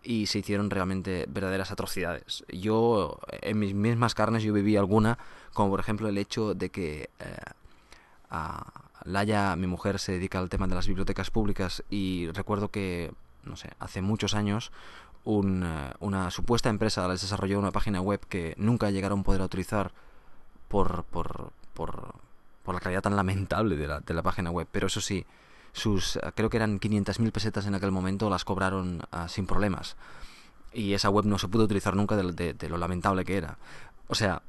y 0.02 0.26
se 0.26 0.40
hicieron 0.40 0.68
realmente 0.68 1.24
verdaderas 1.26 1.70
atrocidades. 1.70 2.44
Yo, 2.48 3.18
en 3.40 3.59
mis 3.59 3.72
mismas 3.72 4.14
carnes, 4.14 4.42
yo 4.42 4.52
viví 4.52 4.76
alguna, 4.76 5.18
como 5.54 5.70
por 5.70 5.81
ejemplo 5.81 6.09
el 6.09 6.18
hecho 6.18 6.54
de 6.54 6.70
que 6.70 7.11
eh, 7.18 7.37
a 8.30 8.64
Laia, 9.04 9.56
mi 9.56 9.66
mujer, 9.66 9.98
se 9.98 10.12
dedica 10.12 10.38
al 10.38 10.48
tema 10.48 10.66
de 10.66 10.74
las 10.74 10.86
bibliotecas 10.86 11.30
públicas 11.30 11.82
y 11.90 12.28
recuerdo 12.32 12.70
que, 12.70 13.12
no 13.44 13.56
sé, 13.56 13.70
hace 13.78 14.02
muchos 14.02 14.34
años 14.34 14.72
eh, 15.24 15.92
una 16.00 16.30
supuesta 16.30 16.70
empresa 16.70 17.06
les 17.08 17.20
desarrolló 17.20 17.58
una 17.58 17.70
página 17.70 18.00
web 18.00 18.20
que 18.28 18.54
nunca 18.56 18.90
llegaron 18.90 19.20
a 19.20 19.22
poder 19.22 19.42
utilizar 19.42 19.92
por, 20.68 21.04
por, 21.04 21.52
por, 21.74 22.14
por 22.64 22.74
la 22.74 22.80
calidad 22.80 23.02
tan 23.02 23.16
lamentable 23.16 23.76
de 23.76 23.86
la, 23.86 24.00
de 24.00 24.14
la 24.14 24.22
página 24.22 24.50
web. 24.50 24.66
Pero 24.70 24.86
eso 24.86 25.00
sí, 25.00 25.26
sus, 25.72 26.18
creo 26.34 26.50
que 26.50 26.56
eran 26.56 26.80
500.000 26.80 27.30
pesetas 27.32 27.66
en 27.66 27.74
aquel 27.74 27.90
momento, 27.90 28.30
las 28.30 28.44
cobraron 28.44 29.02
ah, 29.10 29.28
sin 29.28 29.46
problemas. 29.46 29.96
Y 30.72 30.94
esa 30.94 31.10
web 31.10 31.24
no 31.24 31.38
se 31.38 31.48
pudo 31.48 31.64
utilizar 31.64 31.96
nunca 31.96 32.16
de, 32.16 32.68
lo 32.68 32.78
lamentable 32.78 33.24
que 33.24 33.36
era. 33.36 33.58
O 34.08 34.14
sea, 34.14 34.42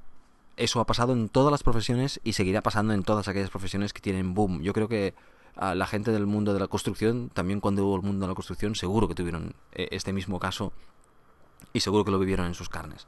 eso 0.59 0.79
ha 0.79 0.85
pasado 0.85 1.13
en 1.13 1.29
todas 1.29 1.51
las 1.51 1.63
profesiones 1.63 2.19
y 2.23 2.33
seguirá 2.33 2.61
pasando 2.61 2.93
en 2.93 3.03
todas 3.03 3.27
aquellas 3.27 3.49
profesiones 3.49 3.93
que 3.93 4.01
tienen 4.01 4.33
boom. 4.33 4.61
Yo 4.61 4.73
creo 4.73 4.87
que 4.87 5.15
a 5.55 5.71
ah, 5.71 5.75
la 5.75 5.87
gente 5.87 6.11
del 6.11 6.25
mundo 6.25 6.53
de 6.53 6.59
la 6.59 6.67
construcción, 6.67 7.29
también 7.29 7.59
cuando 7.59 7.85
hubo 7.85 7.95
el 7.95 8.01
mundo 8.01 8.25
de 8.25 8.29
la 8.29 8.35
construcción, 8.35 8.75
seguro 8.75 9.07
que 9.07 9.15
tuvieron 9.15 9.55
eh, 9.73 9.87
este 9.91 10.13
mismo 10.13 10.39
caso 10.39 10.73
y 11.73 11.79
seguro 11.79 12.05
que 12.05 12.11
lo 12.11 12.19
vivieron 12.19 12.45
en 12.45 12.53
sus 12.53 12.69
carnes. 12.69 13.07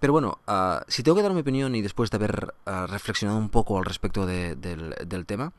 Pero 0.00 0.12
bueno, 0.12 0.38
ah, 0.46 0.82
si 0.88 1.02
tengo 1.02 1.16
que 1.16 1.22
dar 1.22 1.32
mi 1.32 1.40
opinión 1.40 1.74
y 1.74 1.82
después 1.82 2.10
de 2.10 2.16
haber 2.16 2.54
reflexionado 2.64 3.38
un 3.38 3.50
poco 3.50 3.78
al 3.78 3.84
respecto 3.84 4.26
del 4.26 5.24
tema, 5.26 5.52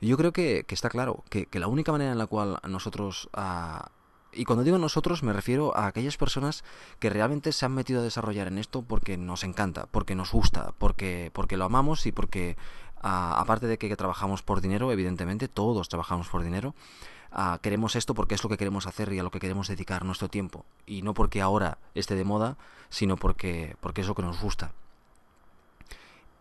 yo 0.00 0.16
creo 0.16 0.32
que, 0.32 0.64
está 0.68 0.88
claro, 0.88 1.24
que, 1.30 1.48
la 1.52 1.68
única 1.68 1.92
manera 1.92 2.12
en 2.12 2.18
la 2.18 2.26
cual 2.26 2.58
nosotros... 2.68 3.28
Ah, 3.32 3.90
y 4.36 4.44
cuando 4.44 4.64
digo 4.64 4.78
nosotros 4.78 5.22
me 5.22 5.32
refiero 5.32 5.76
a 5.76 5.86
aquellas 5.86 6.16
personas 6.16 6.64
que 6.98 7.10
realmente 7.10 7.52
se 7.52 7.64
han 7.64 7.72
metido 7.72 8.00
a 8.00 8.04
desarrollar 8.04 8.48
en 8.48 8.58
esto 8.58 8.82
porque 8.82 9.16
nos 9.16 9.44
encanta, 9.44 9.86
porque 9.86 10.14
nos 10.14 10.30
gusta, 10.32 10.74
porque, 10.78 11.30
porque 11.32 11.56
lo 11.56 11.64
amamos 11.64 12.06
y 12.06 12.12
porque, 12.12 12.56
ah, 13.02 13.36
aparte 13.38 13.66
de 13.66 13.78
que 13.78 13.94
trabajamos 13.96 14.42
por 14.42 14.60
dinero, 14.60 14.92
evidentemente, 14.92 15.48
todos 15.48 15.88
trabajamos 15.88 16.28
por 16.28 16.42
dinero, 16.42 16.74
ah, 17.32 17.58
queremos 17.62 17.96
esto 17.96 18.14
porque 18.14 18.34
es 18.34 18.44
lo 18.44 18.50
que 18.50 18.58
queremos 18.58 18.86
hacer 18.86 19.12
y 19.12 19.18
a 19.18 19.22
lo 19.22 19.30
que 19.30 19.40
queremos 19.40 19.68
dedicar 19.68 20.04
nuestro 20.04 20.28
tiempo. 20.28 20.64
Y 20.86 21.02
no 21.02 21.14
porque 21.14 21.40
ahora 21.40 21.78
esté 21.94 22.14
de 22.14 22.24
moda, 22.24 22.56
sino 22.90 23.16
porque, 23.16 23.76
porque 23.80 24.02
es 24.02 24.06
lo 24.08 24.14
que 24.14 24.22
nos 24.22 24.40
gusta 24.40 24.72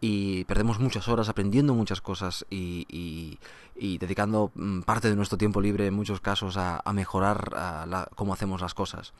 y 0.01 0.43
perdemos 0.45 0.79
muchas 0.79 1.07
horas 1.07 1.29
aprendiendo 1.29 1.73
muchas 1.73 2.01
cosas 2.01 2.45
y, 2.49 3.39
dedicando 3.75 4.51
mm, 4.55 4.81
parte 4.81 5.09
de 5.09 5.15
nuestro 5.15 5.37
tiempo 5.37 5.61
libre 5.61 5.87
en 5.87 5.93
muchos 5.93 6.21
casos 6.21 6.57
a, 6.57 6.81
mejorar 6.93 8.07
cómo 8.15 8.33
hacemos 8.33 8.61
las 8.61 8.73
cosas. 8.73 9.13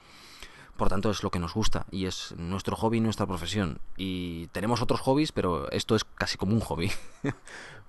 Por 0.78 0.90
tanto, 0.90 1.10
es 1.10 1.24
lo 1.24 1.32
que 1.32 1.40
nos 1.40 1.54
gusta 1.54 1.86
y 1.90 2.06
es 2.06 2.34
nuestro 2.38 2.76
hobby, 2.76 3.00
nuestra 3.00 3.26
profesión. 3.26 3.80
Y 3.96 4.48
tenemos 4.48 4.82
otros 4.82 5.00
hobbies, 5.00 5.32
pero 5.32 5.72
esto 5.72 5.96
es 5.96 6.04
casi 6.04 6.38
como 6.38 6.54
un 6.54 6.60
hobby. 6.60 6.92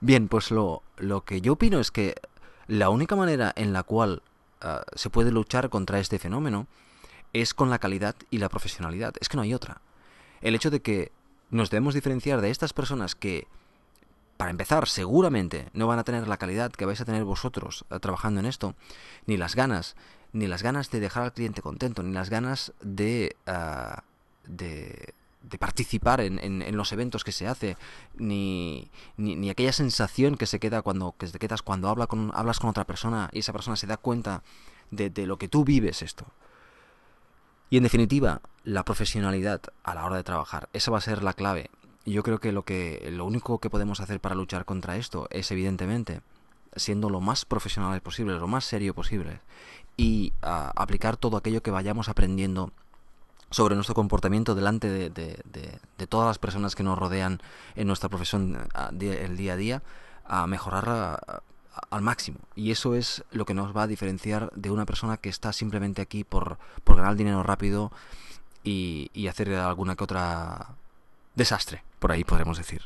Bien, 0.00 0.28
pues 0.28 0.52
lo, 0.52 0.82
lo, 0.96 1.24
que 1.24 1.40
yo 1.40 1.54
opino 1.54 1.80
es 1.80 1.90
que 1.90 2.14
la 2.68 2.90
única 2.90 3.16
manera 3.16 3.52
en 3.56 3.72
la 3.72 3.82
cual 3.82 4.22
ah, 4.60 4.84
se 4.94 5.10
puede 5.10 5.32
luchar 5.32 5.68
contra 5.68 5.98
este 5.98 6.20
fenómeno 6.20 6.68
es 7.32 7.54
con 7.54 7.70
la 7.70 7.80
calidad 7.80 8.14
y 8.30 8.38
la 8.38 8.48
profesionalidad. 8.48 9.14
Es 9.20 9.28
que 9.28 9.36
no 9.36 9.42
hay 9.42 9.52
otra. 9.52 9.80
El 10.40 10.54
hecho 10.54 10.70
de 10.70 10.80
que 10.80 11.10
nos 11.50 11.70
debemos 11.70 11.94
diferenciar 11.94 12.40
de 12.40 12.50
estas 12.50 12.72
personas 12.72 13.14
que, 13.14 13.46
para 14.36 14.50
empezar, 14.50 14.88
seguramente 14.88 15.68
no 15.72 15.86
van 15.86 15.98
a 15.98 16.04
tener 16.04 16.26
la 16.28 16.36
calidad 16.36 16.72
que 16.72 16.84
vais 16.84 17.00
a 17.00 17.04
tener 17.04 17.24
vosotros 17.24 17.84
eh, 17.90 17.98
trabajando 18.00 18.40
en 18.40 18.46
esto, 18.46 18.74
ni 19.26 19.36
las 19.36 19.54
ganas, 19.54 19.96
ni 20.32 20.46
las 20.46 20.62
ganas 20.62 20.90
de 20.90 21.00
dejar 21.00 21.22
al 21.24 21.32
cliente 21.32 21.62
contento, 21.62 22.02
ni 22.02 22.12
las 22.12 22.30
ganas 22.30 22.72
de, 22.82 23.36
ah, 23.46 24.02
de, 24.46 25.14
participar 25.58 26.20
en, 26.20 26.76
los 26.76 26.92
eventos 26.92 27.24
que 27.24 27.32
se 27.32 27.46
hace, 27.46 27.76
ni, 28.16 28.90
ni, 29.16 29.48
aquella 29.48 29.72
sensación 29.72 30.36
que 30.36 30.46
se 30.46 30.58
queda 30.58 30.82
cuando, 30.82 31.14
que 31.16 31.28
te 31.28 31.38
quedas 31.38 31.62
cuando 31.62 31.88
habla 31.88 32.08
con, 32.08 32.32
hablas 32.34 32.58
con 32.58 32.68
otra 32.68 32.84
persona 32.84 33.30
y 33.32 33.38
esa 33.38 33.52
persona 33.52 33.76
se 33.76 33.86
da 33.86 33.96
cuenta 33.96 34.42
de, 34.90 35.08
de 35.08 35.26
lo 35.26 35.38
que 35.38 35.48
tú 35.48 35.64
vives 35.64 36.02
esto. 36.02 36.26
Y 37.70 37.78
en 37.78 37.84
definitiva, 37.84 38.42
la 38.66 38.84
profesionalidad 38.84 39.62
a 39.84 39.94
la 39.94 40.04
hora 40.04 40.16
de 40.16 40.24
trabajar. 40.24 40.68
Esa 40.72 40.90
va 40.90 40.98
a 40.98 41.00
ser 41.00 41.22
la 41.22 41.34
clave. 41.34 41.70
Yo 42.04 42.24
creo 42.24 42.40
que 42.40 42.50
lo 42.50 42.64
que 42.64 43.08
lo 43.12 43.24
único 43.24 43.60
que 43.60 43.70
podemos 43.70 44.00
hacer 44.00 44.20
para 44.20 44.34
luchar 44.34 44.64
contra 44.64 44.96
esto 44.96 45.28
es 45.30 45.50
evidentemente 45.52 46.20
siendo 46.74 47.08
lo 47.08 47.20
más 47.20 47.44
profesional 47.44 48.00
posible, 48.00 48.34
lo 48.34 48.48
más 48.48 48.64
serio 48.64 48.92
posible 48.92 49.40
y 49.96 50.32
ah, 50.42 50.72
aplicar 50.74 51.16
todo 51.16 51.36
aquello 51.36 51.62
que 51.62 51.70
vayamos 51.70 52.08
aprendiendo 52.08 52.72
sobre 53.50 53.76
nuestro 53.76 53.94
comportamiento 53.94 54.56
delante 54.56 54.90
de, 54.90 55.10
de, 55.10 56.06
todas 56.08 56.26
las 56.26 56.38
personas 56.38 56.74
que 56.74 56.82
nos 56.82 56.98
rodean 56.98 57.40
en 57.76 57.86
nuestra 57.86 58.08
profesión 58.08 58.66
ah, 58.74 58.90
el 59.00 59.36
día 59.36 59.52
a 59.52 59.56
día 59.56 59.82
a 60.24 60.46
mejorar 60.48 60.88
ah, 60.88 61.42
al 61.90 62.02
máximo. 62.02 62.38
Y 62.56 62.72
eso 62.72 62.96
es 62.96 63.24
lo 63.30 63.44
que 63.44 63.54
nos 63.54 63.76
va 63.76 63.84
a 63.84 63.86
diferenciar 63.86 64.50
de 64.56 64.70
una 64.70 64.86
persona 64.86 65.18
que 65.18 65.28
está 65.28 65.52
simplemente 65.52 66.02
aquí 66.02 66.24
por, 66.24 66.58
por 66.82 66.96
ganar 66.96 67.14
dinero 67.14 67.44
rápido 67.44 67.92
y, 68.66 69.28
hacer 69.28 69.54
alguna 69.54 69.96
que 69.96 70.04
otra 70.04 70.74
desastre, 71.34 71.82
por 71.98 72.12
ahí 72.12 72.24
podremos 72.24 72.58
decir. 72.58 72.82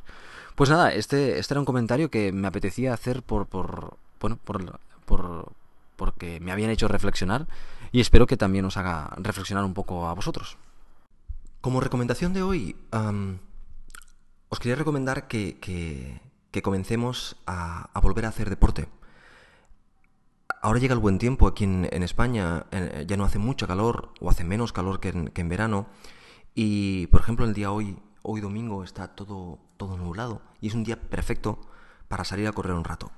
Pues 0.55 0.69
nada, 0.69 0.93
este, 0.93 1.39
este 1.39 1.55
era 1.55 1.61
un 1.61 1.65
comentario 1.65 2.11
que 2.11 2.33
me 2.33 2.49
apetecía 2.49 2.93
hacer 2.93 3.23
por, 3.23 3.47
por 3.47 3.97
bueno, 4.21 4.39
por, 4.45 4.81
por, 5.07 5.53
porque 5.97 6.41
me 6.41 6.53
habían 6.53 6.71
hecho 6.71 6.89
reflexionar 6.89 7.47
y 7.93 8.01
espero 8.01 8.27
que 8.27 8.37
también 8.37 8.65
os 8.65 8.77
haga 8.77 9.15
reflexionar 9.17 9.65
un 9.65 9.75
poco 9.75 10.09
a 10.09 10.15
vosotros. 10.15 10.59
Como 11.61 11.81
recomendación 11.81 12.33
de 12.33 12.43
hoy, 12.43 12.77
os 14.49 14.59
quería 14.59 14.77
recomendar 14.77 15.29
que, 15.29 15.59
que, 15.61 16.21
que 16.51 16.63
comencemos 16.63 17.37
a, 17.47 17.91
volver 18.03 18.27
a 18.27 18.29
hacer 18.29 18.51
deporte. 18.51 18.89
Ahora 20.61 20.79
llega 20.79 20.95
el 20.95 21.01
buen 21.01 21.19
tiempo 21.19 21.47
aquí 21.47 21.65
en, 21.65 22.03
España, 22.03 22.67
ya 23.07 23.17
no 23.17 23.25
hace 23.25 23.39
mucho 23.39 23.67
calor 23.67 24.11
o 24.21 24.31
hace 24.31 24.45
menos 24.45 24.73
calor 24.73 25.01
que 25.01 25.09
en, 25.09 25.49
verano. 25.49 25.87
Y, 26.55 27.07
por 27.09 27.21
ejemplo, 27.21 27.45
el 27.45 27.55
día 27.55 27.71
hoy, 27.71 27.99
hoy 28.23 28.41
domingo, 28.41 28.85
está 28.85 29.09
todo, 29.09 29.59
todo 29.77 29.97
nublado 29.97 30.43
y 30.61 30.69
es 30.69 30.75
un 30.75 30.85
día 30.85 31.01
perfecto 31.01 31.61
para 32.09 32.25
salir 32.25 32.47
a 32.47 32.53
correr 32.53 32.75
un 32.75 32.85
rato. 32.85 33.11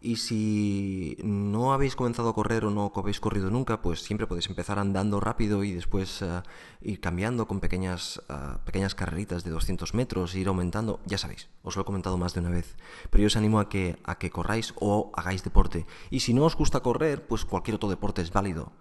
Y 0.00 0.16
si 0.16 1.16
no 1.24 1.72
habéis 1.72 1.96
comenzado 1.96 2.28
a 2.28 2.34
correr 2.34 2.64
o 2.64 2.70
no 2.70 2.92
habéis 2.94 3.18
corrido 3.18 3.50
nunca, 3.50 3.82
pues 3.82 4.00
siempre 4.00 4.28
podéis 4.28 4.48
empezar 4.48 4.78
andando 4.78 5.18
rápido 5.18 5.64
y 5.64 5.72
después 5.72 6.22
eh, 6.22 6.42
ir 6.82 7.00
cambiando 7.00 7.48
con 7.48 7.58
pequeñas, 7.58 8.22
eh, 8.28 8.58
pequeñas 8.64 8.94
carreritas 8.94 9.42
de 9.42 9.50
200 9.50 9.94
metros, 9.94 10.36
ir 10.36 10.46
aumentando. 10.46 11.00
Ya 11.04 11.18
sabéis, 11.18 11.48
os 11.64 11.74
lo 11.74 11.82
he 11.82 11.84
comentado 11.84 12.16
más 12.16 12.32
de 12.32 12.40
una 12.40 12.50
vez. 12.50 12.76
Pero 13.10 13.22
yo 13.22 13.26
os 13.26 13.36
animo 13.36 13.58
a 13.58 13.68
que, 13.68 13.98
a 14.04 14.18
que 14.18 14.30
corráis 14.30 14.72
o 14.76 15.10
hagáis 15.14 15.42
deporte. 15.42 15.84
Y 16.10 16.20
si 16.20 16.32
no 16.32 16.44
os 16.44 16.54
gusta 16.54 16.80
correr, 16.80 17.26
pues 17.26 17.44
cualquier 17.44 17.74
otro 17.74 17.88
deporte 17.88 18.22
es 18.22 18.32
válido. 18.32 18.72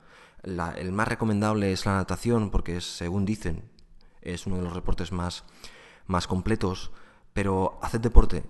el 0.43 0.91
más 0.91 1.07
recomendable 1.07 1.71
es 1.71 1.87
la 1.87 1.95
natación, 1.95 2.51
porque 2.51 2.79
según 2.79 3.25
dicen, 3.25 3.71
es 4.21 4.45
uno 4.45 4.57
de 4.57 4.63
los 4.63 4.75
deportes 4.75 5.11
más, 5.11 5.45
más 6.05 6.27
completos. 6.27 6.91
Pero 7.33 7.79
haced 7.81 8.01
deporte, 8.01 8.43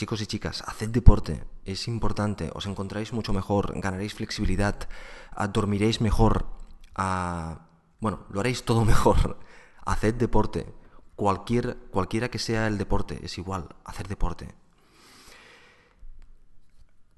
Chicos 0.00 0.22
y 0.22 0.26
chicas, 0.26 0.64
haced 0.66 0.88
deporte, 0.88 1.44
es 1.66 1.86
importante, 1.86 2.50
os 2.54 2.64
encontráis 2.64 3.12
mucho 3.12 3.34
mejor, 3.34 3.78
ganaréis 3.78 4.14
flexibilidad, 4.14 4.88
dormiréis 5.52 6.00
mejor, 6.00 6.46
ah, 6.96 7.66
bueno, 8.00 8.20
lo 8.30 8.40
haréis 8.40 8.64
todo 8.64 8.84
mejor. 8.86 9.38
Haced 9.84 10.14
deporte, 10.14 10.72
cualquier, 11.16 11.76
cualquiera 11.90 12.30
que 12.30 12.38
sea 12.38 12.66
el 12.66 12.78
deporte, 12.78 13.20
es 13.22 13.36
igual, 13.36 13.76
hacer 13.84 14.08
deporte. 14.08 14.54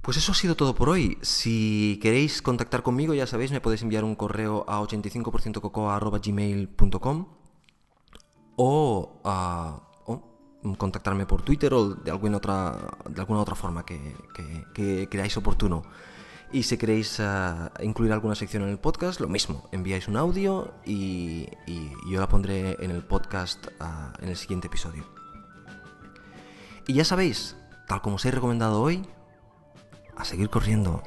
Pues 0.00 0.16
eso 0.16 0.32
ha 0.32 0.34
sido 0.34 0.56
todo 0.56 0.74
por 0.74 0.88
hoy. 0.88 1.18
Si 1.22 2.00
queréis 2.02 2.42
contactar 2.42 2.82
conmigo, 2.82 3.14
ya 3.14 3.28
sabéis, 3.28 3.52
me 3.52 3.60
podéis 3.60 3.82
enviar 3.82 4.02
un 4.02 4.16
correo 4.16 4.64
a 4.66 4.80
85%cocoa.gmail.com 4.80 7.26
o 8.56 9.20
a 9.24 9.91
contactarme 10.78 11.26
por 11.26 11.42
Twitter 11.42 11.74
o 11.74 11.94
de 11.94 12.10
alguna 12.10 12.36
otra, 12.36 12.76
de 13.08 13.20
alguna 13.20 13.40
otra 13.40 13.54
forma 13.54 13.84
que, 13.84 14.16
creáis 15.10 15.36
oportuno. 15.36 15.82
Y 16.52 16.64
si 16.64 16.76
queréis 16.76 17.18
eh, 17.18 17.24
incluir 17.80 18.12
alguna 18.12 18.34
sección 18.34 18.62
en 18.64 18.68
el 18.68 18.78
podcast, 18.78 19.20
lo 19.20 19.28
mismo, 19.28 19.68
enviáis 19.72 20.06
un 20.06 20.16
audio 20.18 20.74
y, 20.84 21.48
yo 22.10 22.20
la 22.20 22.28
pondré 22.28 22.76
en 22.78 22.90
el 22.90 23.02
podcast 23.02 23.66
eh, 23.66 23.70
en 24.20 24.28
el 24.28 24.36
siguiente 24.36 24.66
episodio. 24.66 25.04
Y 26.86 26.94
ya 26.94 27.04
sabéis, 27.04 27.56
tal 27.88 28.02
como 28.02 28.16
os 28.16 28.24
he 28.26 28.30
recomendado 28.30 28.82
hoy, 28.82 29.06
a 30.16 30.24
seguir 30.24 30.50
corriendo. 30.50 31.02